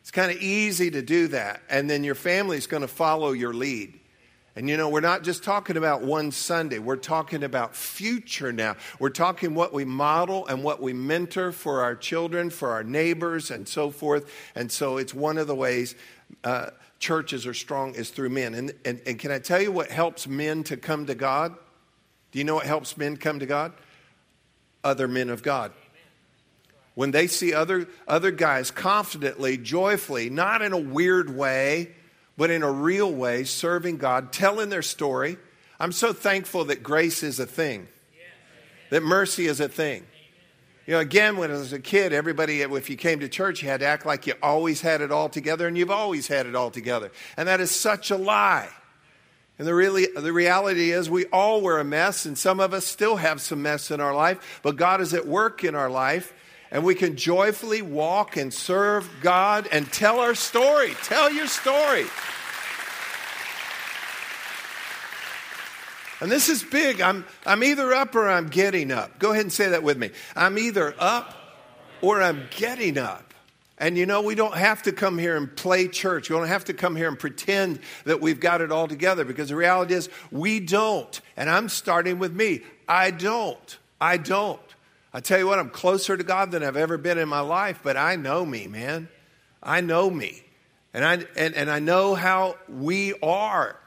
It's 0.00 0.12
kind 0.12 0.30
of 0.30 0.38
easy 0.38 0.92
to 0.92 1.02
do 1.02 1.28
that. 1.28 1.60
And 1.68 1.90
then 1.90 2.04
your 2.04 2.14
family's 2.14 2.68
going 2.68 2.82
to 2.82 2.88
follow 2.88 3.32
your 3.32 3.52
lead. 3.52 3.98
And 4.56 4.68
you 4.68 4.76
know, 4.76 4.88
we're 4.88 5.00
not 5.00 5.24
just 5.24 5.42
talking 5.42 5.76
about 5.76 6.02
one 6.02 6.30
Sunday, 6.30 6.78
we're 6.78 6.96
talking 6.96 7.42
about 7.42 7.74
future 7.74 8.52
now. 8.52 8.76
We're 8.98 9.10
talking 9.10 9.54
what 9.54 9.72
we 9.72 9.84
model 9.84 10.46
and 10.46 10.62
what 10.62 10.80
we 10.80 10.92
mentor 10.92 11.50
for 11.50 11.82
our 11.82 11.96
children, 11.96 12.50
for 12.50 12.70
our 12.70 12.84
neighbors, 12.84 13.50
and 13.50 13.66
so 13.66 13.90
forth. 13.90 14.32
And 14.54 14.70
so 14.70 14.98
it's 14.98 15.12
one 15.12 15.38
of 15.38 15.48
the 15.48 15.56
ways 15.56 15.96
uh, 16.44 16.70
churches 17.00 17.46
are 17.46 17.54
strong 17.54 17.94
is 17.94 18.10
through 18.10 18.30
men. 18.30 18.54
And, 18.54 18.72
and, 18.84 19.00
and 19.06 19.18
can 19.18 19.32
I 19.32 19.40
tell 19.40 19.60
you 19.60 19.72
what 19.72 19.90
helps 19.90 20.28
men 20.28 20.62
to 20.64 20.76
come 20.76 21.06
to 21.06 21.16
God? 21.16 21.54
Do 22.30 22.38
you 22.38 22.44
know 22.44 22.54
what 22.54 22.66
helps 22.66 22.96
men 22.96 23.16
come 23.16 23.40
to 23.40 23.46
God? 23.46 23.72
Other 24.84 25.08
men 25.08 25.30
of 25.30 25.42
God 25.42 25.72
when 26.94 27.10
they 27.10 27.26
see 27.26 27.52
other, 27.52 27.88
other 28.06 28.30
guys 28.30 28.70
confidently, 28.70 29.56
joyfully, 29.56 30.30
not 30.30 30.62
in 30.62 30.72
a 30.72 30.78
weird 30.78 31.34
way, 31.34 31.90
but 32.36 32.50
in 32.50 32.62
a 32.62 32.70
real 32.70 33.12
way, 33.12 33.44
serving 33.44 33.98
God, 33.98 34.32
telling 34.32 34.68
their 34.68 34.82
story. 34.82 35.36
I'm 35.78 35.92
so 35.92 36.12
thankful 36.12 36.66
that 36.66 36.82
grace 36.82 37.22
is 37.22 37.40
a 37.40 37.46
thing, 37.46 37.88
that 38.90 39.02
mercy 39.02 39.46
is 39.46 39.60
a 39.60 39.68
thing. 39.68 40.04
You 40.86 40.94
know, 40.94 41.00
again, 41.00 41.38
when 41.38 41.50
I 41.50 41.54
was 41.54 41.72
a 41.72 41.80
kid, 41.80 42.12
everybody, 42.12 42.60
if 42.60 42.90
you 42.90 42.96
came 42.96 43.20
to 43.20 43.28
church, 43.28 43.62
you 43.62 43.68
had 43.68 43.80
to 43.80 43.86
act 43.86 44.04
like 44.04 44.26
you 44.26 44.34
always 44.42 44.82
had 44.82 45.00
it 45.00 45.10
all 45.10 45.30
together, 45.30 45.66
and 45.66 45.78
you've 45.78 45.90
always 45.90 46.28
had 46.28 46.46
it 46.46 46.54
all 46.54 46.70
together. 46.70 47.10
And 47.38 47.48
that 47.48 47.60
is 47.60 47.70
such 47.70 48.10
a 48.10 48.16
lie. 48.16 48.68
And 49.58 49.66
the, 49.66 49.74
really, 49.74 50.08
the 50.14 50.32
reality 50.32 50.90
is, 50.90 51.08
we 51.08 51.24
all 51.26 51.62
were 51.62 51.78
a 51.78 51.84
mess, 51.84 52.26
and 52.26 52.36
some 52.36 52.60
of 52.60 52.74
us 52.74 52.84
still 52.84 53.16
have 53.16 53.40
some 53.40 53.62
mess 53.62 53.90
in 53.90 54.00
our 54.00 54.14
life, 54.14 54.60
but 54.62 54.76
God 54.76 55.00
is 55.00 55.14
at 55.14 55.26
work 55.26 55.64
in 55.64 55.74
our 55.74 55.88
life, 55.88 56.34
and 56.74 56.82
we 56.82 56.96
can 56.96 57.14
joyfully 57.14 57.82
walk 57.82 58.36
and 58.36 58.52
serve 58.52 59.08
God 59.22 59.68
and 59.70 59.90
tell 59.92 60.18
our 60.18 60.34
story. 60.34 60.92
Tell 61.04 61.32
your 61.32 61.46
story. 61.46 62.04
And 66.20 66.32
this 66.32 66.48
is 66.48 66.64
big. 66.64 67.00
I'm, 67.00 67.24
I'm 67.46 67.62
either 67.62 67.94
up 67.94 68.16
or 68.16 68.28
I'm 68.28 68.48
getting 68.48 68.90
up. 68.90 69.20
Go 69.20 69.30
ahead 69.30 69.42
and 69.42 69.52
say 69.52 69.68
that 69.68 69.84
with 69.84 69.96
me. 69.96 70.10
I'm 70.34 70.58
either 70.58 70.96
up 70.98 71.36
or 72.02 72.20
I'm 72.20 72.42
getting 72.50 72.98
up. 72.98 73.34
And 73.78 73.96
you 73.96 74.04
know, 74.04 74.22
we 74.22 74.34
don't 74.34 74.56
have 74.56 74.82
to 74.82 74.92
come 74.92 75.16
here 75.16 75.36
and 75.36 75.54
play 75.54 75.86
church. 75.86 76.28
We 76.28 76.36
don't 76.36 76.48
have 76.48 76.64
to 76.64 76.74
come 76.74 76.96
here 76.96 77.06
and 77.06 77.16
pretend 77.16 77.78
that 78.04 78.20
we've 78.20 78.40
got 78.40 78.60
it 78.60 78.72
all 78.72 78.88
together 78.88 79.24
because 79.24 79.50
the 79.50 79.56
reality 79.56 79.94
is 79.94 80.08
we 80.32 80.58
don't. 80.58 81.20
And 81.36 81.48
I'm 81.48 81.68
starting 81.68 82.18
with 82.18 82.34
me. 82.34 82.62
I 82.88 83.12
don't. 83.12 83.78
I 84.00 84.16
don't. 84.16 84.60
I 85.14 85.20
tell 85.20 85.38
you 85.38 85.46
what, 85.46 85.60
I'm 85.60 85.70
closer 85.70 86.16
to 86.16 86.24
God 86.24 86.50
than 86.50 86.64
I've 86.64 86.76
ever 86.76 86.98
been 86.98 87.18
in 87.18 87.28
my 87.28 87.38
life, 87.38 87.78
but 87.84 87.96
I 87.96 88.16
know 88.16 88.44
me, 88.44 88.66
man. 88.66 89.08
I 89.62 89.80
know 89.80 90.10
me. 90.10 90.42
And 90.92 91.04
I, 91.04 91.24
and, 91.36 91.54
and 91.54 91.70
I 91.70 91.78
know 91.78 92.16
how 92.16 92.56
we 92.68 93.14
are. 93.22 93.78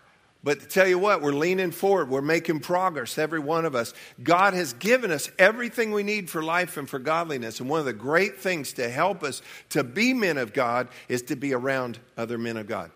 But 0.41 0.61
to 0.61 0.67
tell 0.67 0.87
you 0.87 0.97
what, 0.97 1.21
we're 1.21 1.33
leaning 1.33 1.71
forward. 1.71 2.09
We're 2.09 2.21
making 2.21 2.61
progress, 2.61 3.17
every 3.17 3.39
one 3.39 3.65
of 3.65 3.75
us. 3.75 3.93
God 4.23 4.53
has 4.53 4.71
given 4.71 5.11
us 5.11 5.29
everything 5.37 5.91
we 5.91 6.03
need 6.03 6.29
for 6.29 6.41
life 6.41 6.77
and 6.77 6.89
for 6.89 6.99
godliness. 6.99 7.59
And 7.59 7.69
one 7.69 7.81
of 7.81 7.85
the 7.85 7.91
great 7.91 8.39
things 8.39 8.71
to 8.73 8.89
help 8.89 9.21
us 9.21 9.41
to 9.69 9.83
be 9.83 10.13
men 10.13 10.37
of 10.37 10.53
God 10.53 10.87
is 11.09 11.23
to 11.23 11.35
be 11.35 11.53
around 11.53 11.99
other 12.15 12.37
men 12.37 12.55
of 12.55 12.67
God. 12.67 12.89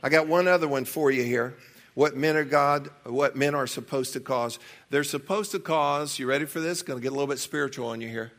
I 0.00 0.10
got 0.10 0.28
one 0.28 0.46
other 0.46 0.68
one 0.68 0.84
for 0.84 1.10
you 1.10 1.24
here. 1.24 1.56
What 1.94 2.16
men 2.16 2.36
are 2.36 2.44
God, 2.44 2.90
what 3.04 3.36
men 3.36 3.54
are 3.54 3.68
supposed 3.68 4.12
to 4.14 4.20
cause. 4.20 4.58
They're 4.90 5.04
supposed 5.04 5.52
to 5.52 5.60
cause, 5.60 6.18
you 6.18 6.26
ready 6.26 6.44
for 6.44 6.60
this? 6.60 6.82
Going 6.82 6.98
to 6.98 7.02
get 7.02 7.12
a 7.12 7.14
little 7.14 7.28
bit 7.28 7.38
spiritual 7.38 7.88
on 7.88 8.00
you 8.00 8.08
here. 8.08 8.32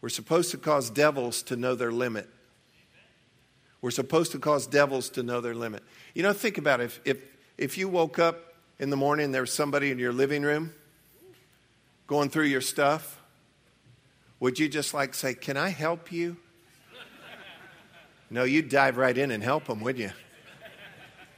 We're 0.00 0.08
supposed 0.08 0.50
to 0.52 0.56
cause 0.56 0.88
devils 0.88 1.42
to 1.44 1.56
know 1.56 1.74
their 1.74 1.92
limit. 1.92 2.28
We're 3.82 3.90
supposed 3.90 4.32
to 4.32 4.38
cause 4.38 4.66
devils 4.66 5.10
to 5.10 5.22
know 5.22 5.40
their 5.40 5.54
limit. 5.54 5.82
You 6.14 6.22
know, 6.22 6.32
think 6.32 6.56
about 6.56 6.80
it. 6.80 6.84
If, 6.84 7.00
if, 7.04 7.18
if 7.58 7.78
you 7.78 7.88
woke 7.88 8.18
up 8.18 8.54
in 8.78 8.88
the 8.88 8.96
morning 8.96 9.26
and 9.26 9.34
there 9.34 9.42
was 9.42 9.52
somebody 9.52 9.90
in 9.90 9.98
your 9.98 10.12
living 10.12 10.42
room 10.42 10.72
going 12.06 12.30
through 12.30 12.44
your 12.44 12.60
stuff, 12.62 13.20
would 14.38 14.58
you 14.58 14.68
just 14.68 14.94
like 14.94 15.12
say, 15.14 15.34
Can 15.34 15.56
I 15.56 15.68
help 15.68 16.10
you? 16.10 16.36
No, 18.32 18.44
you'd 18.44 18.68
dive 18.68 18.96
right 18.96 19.18
in 19.18 19.32
and 19.32 19.42
help 19.42 19.64
them, 19.64 19.80
wouldn't 19.80 20.04
you? 20.04 20.12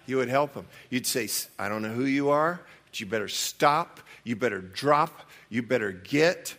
You 0.06 0.16
would 0.16 0.28
help 0.28 0.54
them. 0.54 0.66
You'd 0.90 1.06
say, 1.06 1.28
I 1.58 1.68
don't 1.68 1.82
know 1.82 1.92
who 1.92 2.04
you 2.04 2.30
are, 2.30 2.60
but 2.86 3.00
you 3.00 3.06
better 3.06 3.28
stop, 3.28 4.00
you 4.24 4.36
better 4.36 4.60
drop, 4.60 5.28
you 5.48 5.62
better 5.62 5.92
get. 5.92 6.54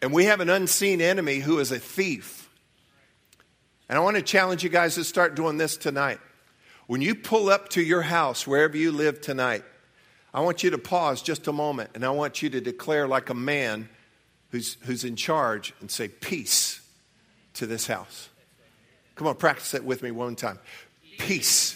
And 0.00 0.12
we 0.12 0.26
have 0.26 0.40
an 0.40 0.50
unseen 0.50 1.00
enemy 1.00 1.38
who 1.38 1.58
is 1.58 1.72
a 1.72 1.78
thief. 1.78 2.48
And 3.88 3.96
I 3.96 4.00
want 4.00 4.16
to 4.16 4.22
challenge 4.22 4.62
you 4.62 4.68
guys 4.68 4.94
to 4.96 5.04
start 5.04 5.34
doing 5.34 5.56
this 5.56 5.76
tonight. 5.76 6.20
When 6.86 7.02
you 7.02 7.14
pull 7.14 7.48
up 7.48 7.68
to 7.70 7.82
your 7.82 8.02
house, 8.02 8.46
wherever 8.46 8.76
you 8.76 8.92
live 8.92 9.20
tonight, 9.20 9.64
I 10.32 10.40
want 10.40 10.62
you 10.62 10.70
to 10.70 10.78
pause 10.78 11.22
just 11.22 11.48
a 11.48 11.52
moment 11.52 11.90
and 11.94 12.04
I 12.04 12.10
want 12.10 12.42
you 12.42 12.50
to 12.50 12.60
declare, 12.60 13.08
like 13.08 13.30
a 13.30 13.34
man 13.34 13.88
who's, 14.50 14.76
who's 14.82 15.04
in 15.04 15.16
charge, 15.16 15.74
and 15.80 15.90
say, 15.90 16.08
Peace 16.08 16.80
to 17.54 17.66
this 17.66 17.86
house. 17.86 18.28
Come 19.16 19.26
on, 19.26 19.34
practice 19.34 19.72
that 19.72 19.84
with 19.84 20.02
me 20.02 20.10
one 20.10 20.36
time. 20.36 20.58
Peace 21.18 21.74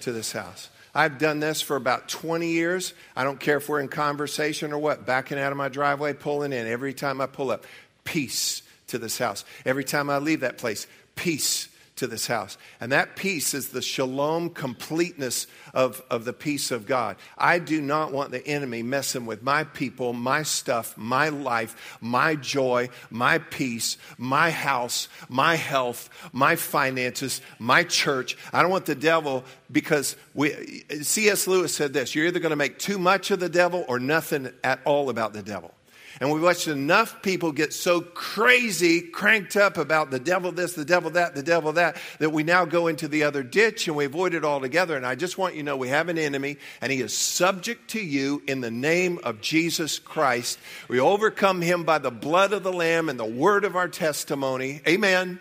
to 0.00 0.12
this 0.12 0.32
house. 0.32 0.70
I've 0.94 1.18
done 1.18 1.38
this 1.38 1.60
for 1.60 1.76
about 1.76 2.08
20 2.08 2.48
years. 2.48 2.94
I 3.14 3.24
don't 3.24 3.38
care 3.38 3.58
if 3.58 3.68
we're 3.68 3.80
in 3.80 3.88
conversation 3.88 4.72
or 4.72 4.78
what, 4.78 5.06
backing 5.06 5.38
out 5.38 5.52
of 5.52 5.58
my 5.58 5.68
driveway, 5.68 6.14
pulling 6.14 6.52
in. 6.52 6.66
Every 6.66 6.94
time 6.94 7.20
I 7.20 7.26
pull 7.26 7.50
up, 7.50 7.66
peace 8.04 8.62
to 8.88 8.98
this 8.98 9.18
house. 9.18 9.44
Every 9.64 9.84
time 9.84 10.10
I 10.10 10.18
leave 10.18 10.40
that 10.40 10.58
place, 10.58 10.86
peace 11.14 11.68
to 11.98 12.06
this 12.06 12.26
house. 12.26 12.58
And 12.80 12.92
that 12.92 13.16
peace 13.16 13.54
is 13.54 13.68
the 13.68 13.82
shalom 13.82 14.50
completeness 14.50 15.46
of, 15.74 16.02
of 16.10 16.24
the 16.24 16.32
peace 16.32 16.70
of 16.70 16.86
God. 16.86 17.16
I 17.36 17.58
do 17.58 17.80
not 17.80 18.12
want 18.12 18.30
the 18.30 18.46
enemy 18.46 18.82
messing 18.82 19.26
with 19.26 19.42
my 19.42 19.64
people, 19.64 20.12
my 20.12 20.42
stuff, 20.42 20.96
my 20.96 21.28
life, 21.28 21.98
my 22.00 22.34
joy, 22.34 22.88
my 23.10 23.38
peace, 23.38 23.98
my 24.16 24.50
house, 24.50 25.08
my 25.28 25.56
health, 25.56 26.08
my 26.32 26.56
finances, 26.56 27.40
my 27.58 27.84
church. 27.84 28.36
I 28.52 28.62
don't 28.62 28.70
want 28.70 28.86
the 28.86 28.94
devil 28.94 29.44
because 29.70 30.16
we, 30.34 30.84
C.S. 31.02 31.46
Lewis 31.46 31.74
said 31.74 31.92
this 31.92 32.14
you're 32.14 32.26
either 32.26 32.40
going 32.40 32.50
to 32.50 32.56
make 32.56 32.78
too 32.78 32.98
much 32.98 33.30
of 33.30 33.40
the 33.40 33.48
devil 33.48 33.84
or 33.88 33.98
nothing 33.98 34.50
at 34.64 34.80
all 34.84 35.10
about 35.10 35.32
the 35.32 35.42
devil. 35.42 35.74
And 36.20 36.32
we 36.32 36.40
watched 36.40 36.66
enough 36.66 37.22
people 37.22 37.52
get 37.52 37.72
so 37.72 38.00
crazy, 38.00 39.00
cranked 39.00 39.56
up 39.56 39.78
about 39.78 40.10
the 40.10 40.18
devil 40.18 40.50
this, 40.50 40.74
the 40.74 40.84
devil 40.84 41.10
that, 41.10 41.34
the 41.34 41.42
devil 41.42 41.72
that, 41.74 41.96
that 42.18 42.30
we 42.30 42.42
now 42.42 42.64
go 42.64 42.88
into 42.88 43.06
the 43.06 43.22
other 43.22 43.42
ditch 43.42 43.86
and 43.86 43.96
we 43.96 44.04
avoid 44.04 44.34
it 44.34 44.44
altogether. 44.44 44.96
And 44.96 45.06
I 45.06 45.14
just 45.14 45.38
want 45.38 45.54
you 45.54 45.60
to 45.60 45.66
know 45.66 45.76
we 45.76 45.88
have 45.88 46.08
an 46.08 46.18
enemy 46.18 46.56
and 46.80 46.90
he 46.90 47.00
is 47.00 47.16
subject 47.16 47.90
to 47.90 48.00
you 48.00 48.42
in 48.48 48.60
the 48.60 48.70
name 48.70 49.20
of 49.22 49.40
Jesus 49.40 49.98
Christ. 49.98 50.58
We 50.88 50.98
overcome 50.98 51.62
him 51.62 51.84
by 51.84 51.98
the 51.98 52.10
blood 52.10 52.52
of 52.52 52.64
the 52.64 52.72
Lamb 52.72 53.08
and 53.08 53.18
the 53.18 53.24
word 53.24 53.64
of 53.64 53.76
our 53.76 53.88
testimony. 53.88 54.80
Amen. 54.88 55.38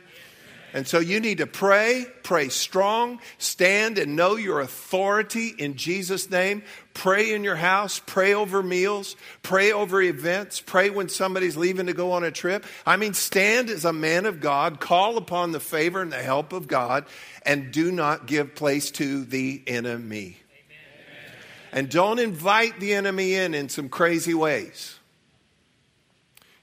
And 0.77 0.87
so 0.87 0.99
you 0.99 1.19
need 1.19 1.39
to 1.39 1.47
pray, 1.47 2.05
pray 2.21 2.49
strong, 2.49 3.19
stand 3.39 3.97
and 3.97 4.15
know 4.15 4.35
your 4.35 4.59
authority 4.59 5.47
in 5.47 5.75
Jesus' 5.75 6.29
name. 6.29 6.61
Pray 6.93 7.33
in 7.33 7.43
your 7.43 7.55
house, 7.55 7.99
pray 8.05 8.35
over 8.35 8.61
meals, 8.61 9.15
pray 9.41 9.71
over 9.71 9.99
events, 10.03 10.61
pray 10.61 10.91
when 10.91 11.09
somebody's 11.09 11.57
leaving 11.57 11.87
to 11.87 11.93
go 11.93 12.11
on 12.11 12.23
a 12.23 12.29
trip. 12.29 12.63
I 12.85 12.95
mean, 12.95 13.15
stand 13.15 13.71
as 13.71 13.85
a 13.85 13.91
man 13.91 14.27
of 14.27 14.39
God, 14.39 14.79
call 14.79 15.17
upon 15.17 15.51
the 15.51 15.59
favor 15.59 15.99
and 15.99 16.11
the 16.11 16.21
help 16.21 16.53
of 16.53 16.67
God, 16.67 17.05
and 17.41 17.71
do 17.71 17.91
not 17.91 18.27
give 18.27 18.53
place 18.53 18.91
to 18.91 19.25
the 19.25 19.63
enemy. 19.65 20.37
Amen. 20.51 21.39
And 21.71 21.89
don't 21.89 22.19
invite 22.19 22.79
the 22.79 22.93
enemy 22.93 23.33
in 23.33 23.55
in 23.55 23.69
some 23.69 23.89
crazy 23.89 24.35
ways. 24.35 24.93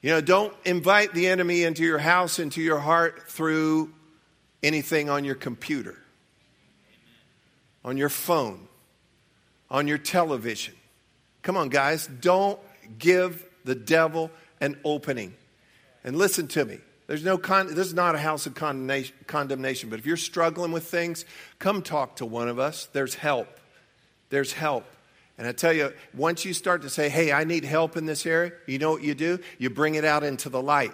You 0.03 0.11
know, 0.11 0.21
don't 0.21 0.55
invite 0.65 1.15
the 1.15 1.27
enemy 1.27 1.65
into 1.65 1.83
your 1.83 1.99
house, 1.99 2.39
into 2.39 2.63
your 2.63 2.79
heart 2.79 3.29
through 3.29 3.93
anything 4.65 5.11
on 5.11 5.25
your 5.25 5.35
computer, 5.35 5.97
on 7.85 7.97
your 7.97 8.09
phone, 8.09 8.67
on 9.71 9.87
your 9.87 9.99
television. 9.99 10.75
Come 11.43 11.57
on, 11.57 11.69
guys, 11.69 12.07
don't 12.07 12.59
give 12.99 13.47
the 13.65 13.75
devil 13.75 14.31
an 14.61 14.79
opening. 14.85 15.35
And 16.03 16.17
listen 16.17 16.49
to 16.49 16.65
me. 16.65 16.79
There's 17.07 17.25
no 17.25 17.37
con- 17.37 17.75
this 17.75 17.87
is 17.87 17.95
not 17.95 18.15
a 18.15 18.19
house 18.19 18.47
of 18.47 18.55
condemnation, 18.55 19.15
condemnation, 19.27 19.91
but 19.91 19.99
if 19.99 20.07
you're 20.07 20.17
struggling 20.17 20.73
with 20.73 20.85
things, 20.85 21.27
come 21.59 21.83
talk 21.83 22.17
to 22.17 22.27
one 22.27 22.49
of 22.49 22.59
us. 22.59 22.89
There's 22.93 23.15
help. 23.15 23.61
There's 24.31 24.53
help. 24.55 24.87
And 25.37 25.47
I 25.47 25.53
tell 25.53 25.73
you, 25.73 25.93
once 26.15 26.45
you 26.45 26.55
start 26.55 26.83
to 26.83 26.89
say, 26.91 27.09
hey, 27.09 27.33
I 27.33 27.45
need 27.45 27.65
help 27.65 27.97
in 27.97 28.07
this 28.07 28.25
area, 28.25 28.53
you 28.67 28.79
know 28.79 28.93
what 28.93 29.03
you 29.03 29.15
do? 29.15 29.39
You 29.59 29.69
bring 29.69 29.97
it 29.97 30.05
out 30.05 30.23
into 30.23 30.49
the 30.49 30.63
light. 30.63 30.93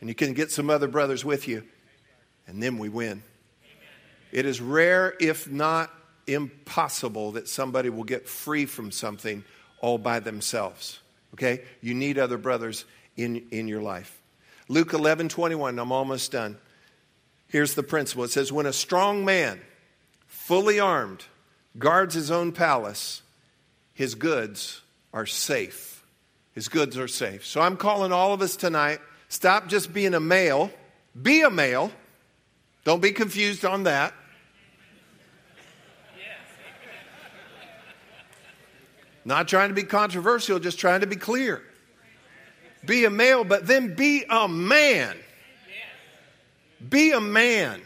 And 0.00 0.10
you 0.10 0.14
can 0.14 0.34
get 0.34 0.50
some 0.50 0.68
other 0.68 0.88
brothers 0.88 1.24
with 1.24 1.48
you. 1.48 1.64
And 2.46 2.62
then 2.62 2.78
we 2.78 2.88
win. 2.88 3.22
It 4.32 4.46
is 4.46 4.60
rare, 4.60 5.14
if 5.20 5.50
not 5.50 5.90
impossible, 6.26 7.32
that 7.32 7.48
somebody 7.48 7.88
will 7.88 8.04
get 8.04 8.28
free 8.28 8.66
from 8.66 8.90
something 8.90 9.44
all 9.80 9.98
by 9.98 10.20
themselves. 10.20 11.00
Okay? 11.34 11.62
You 11.80 11.94
need 11.94 12.18
other 12.18 12.38
brothers 12.38 12.84
in, 13.16 13.46
in 13.50 13.68
your 13.68 13.82
life. 13.82 14.20
Luke 14.68 14.92
11 14.92 15.28
21, 15.28 15.78
I'm 15.78 15.92
almost 15.92 16.32
done. 16.32 16.58
Here's 17.48 17.74
the 17.74 17.82
principle 17.82 18.24
it 18.24 18.30
says, 18.30 18.52
When 18.52 18.66
a 18.66 18.72
strong 18.72 19.24
man, 19.24 19.60
fully 20.26 20.80
armed, 20.80 21.24
guards 21.78 22.14
his 22.14 22.30
own 22.30 22.52
palace, 22.52 23.22
his 23.92 24.14
goods 24.14 24.82
are 25.12 25.26
safe. 25.26 26.04
His 26.52 26.68
goods 26.68 26.98
are 26.98 27.08
safe. 27.08 27.46
So 27.46 27.60
I'm 27.60 27.76
calling 27.76 28.12
all 28.12 28.32
of 28.32 28.42
us 28.42 28.56
tonight 28.56 29.00
stop 29.28 29.68
just 29.68 29.92
being 29.92 30.14
a 30.14 30.20
male, 30.20 30.70
be 31.20 31.42
a 31.42 31.50
male. 31.50 31.92
Don't 32.86 33.02
be 33.02 33.10
confused 33.10 33.64
on 33.64 33.82
that. 33.82 34.14
Not 39.24 39.48
trying 39.48 39.70
to 39.70 39.74
be 39.74 39.82
controversial, 39.82 40.60
just 40.60 40.78
trying 40.78 41.00
to 41.00 41.08
be 41.08 41.16
clear. 41.16 41.64
Be 42.84 43.04
a 43.04 43.10
male, 43.10 43.42
but 43.42 43.66
then 43.66 43.96
be 43.96 44.24
a 44.30 44.46
man. 44.46 45.16
Be 46.88 47.10
a 47.10 47.20
man. 47.20 47.82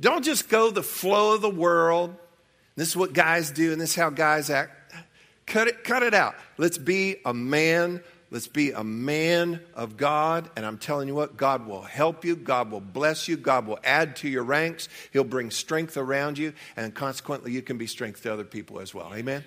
Don't 0.00 0.24
just 0.24 0.48
go 0.48 0.70
the 0.70 0.82
flow 0.82 1.34
of 1.34 1.42
the 1.42 1.50
world. 1.50 2.16
This 2.76 2.88
is 2.88 2.96
what 2.96 3.12
guys 3.12 3.50
do, 3.50 3.70
and 3.70 3.78
this 3.78 3.90
is 3.90 3.96
how 3.96 4.08
guys 4.08 4.48
act. 4.48 4.94
Cut 5.44 5.68
it, 5.68 5.84
cut 5.84 6.02
it 6.02 6.14
out. 6.14 6.36
Let's 6.56 6.78
be 6.78 7.16
a 7.26 7.34
man. 7.34 8.02
Let's 8.30 8.46
be 8.46 8.70
a 8.70 8.84
man 8.84 9.60
of 9.74 9.96
God. 9.96 10.50
And 10.56 10.64
I'm 10.64 10.78
telling 10.78 11.08
you 11.08 11.14
what, 11.14 11.36
God 11.36 11.66
will 11.66 11.82
help 11.82 12.24
you. 12.24 12.36
God 12.36 12.70
will 12.70 12.80
bless 12.80 13.26
you. 13.26 13.36
God 13.36 13.66
will 13.66 13.80
add 13.82 14.16
to 14.16 14.28
your 14.28 14.44
ranks. 14.44 14.88
He'll 15.12 15.24
bring 15.24 15.50
strength 15.50 15.96
around 15.96 16.38
you. 16.38 16.52
And 16.76 16.94
consequently, 16.94 17.52
you 17.52 17.62
can 17.62 17.76
be 17.76 17.88
strength 17.88 18.22
to 18.22 18.32
other 18.32 18.44
people 18.44 18.78
as 18.78 18.94
well. 18.94 19.12
Amen? 19.12 19.44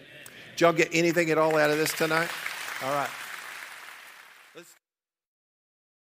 Did 0.52 0.62
y'all 0.62 0.74
get 0.74 0.90
anything 0.92 1.32
at 1.32 1.38
all 1.38 1.56
out 1.58 1.72
of 1.72 1.78
this 1.78 1.94
tonight? 1.94 2.30
All 2.84 2.94
right. 2.94 3.10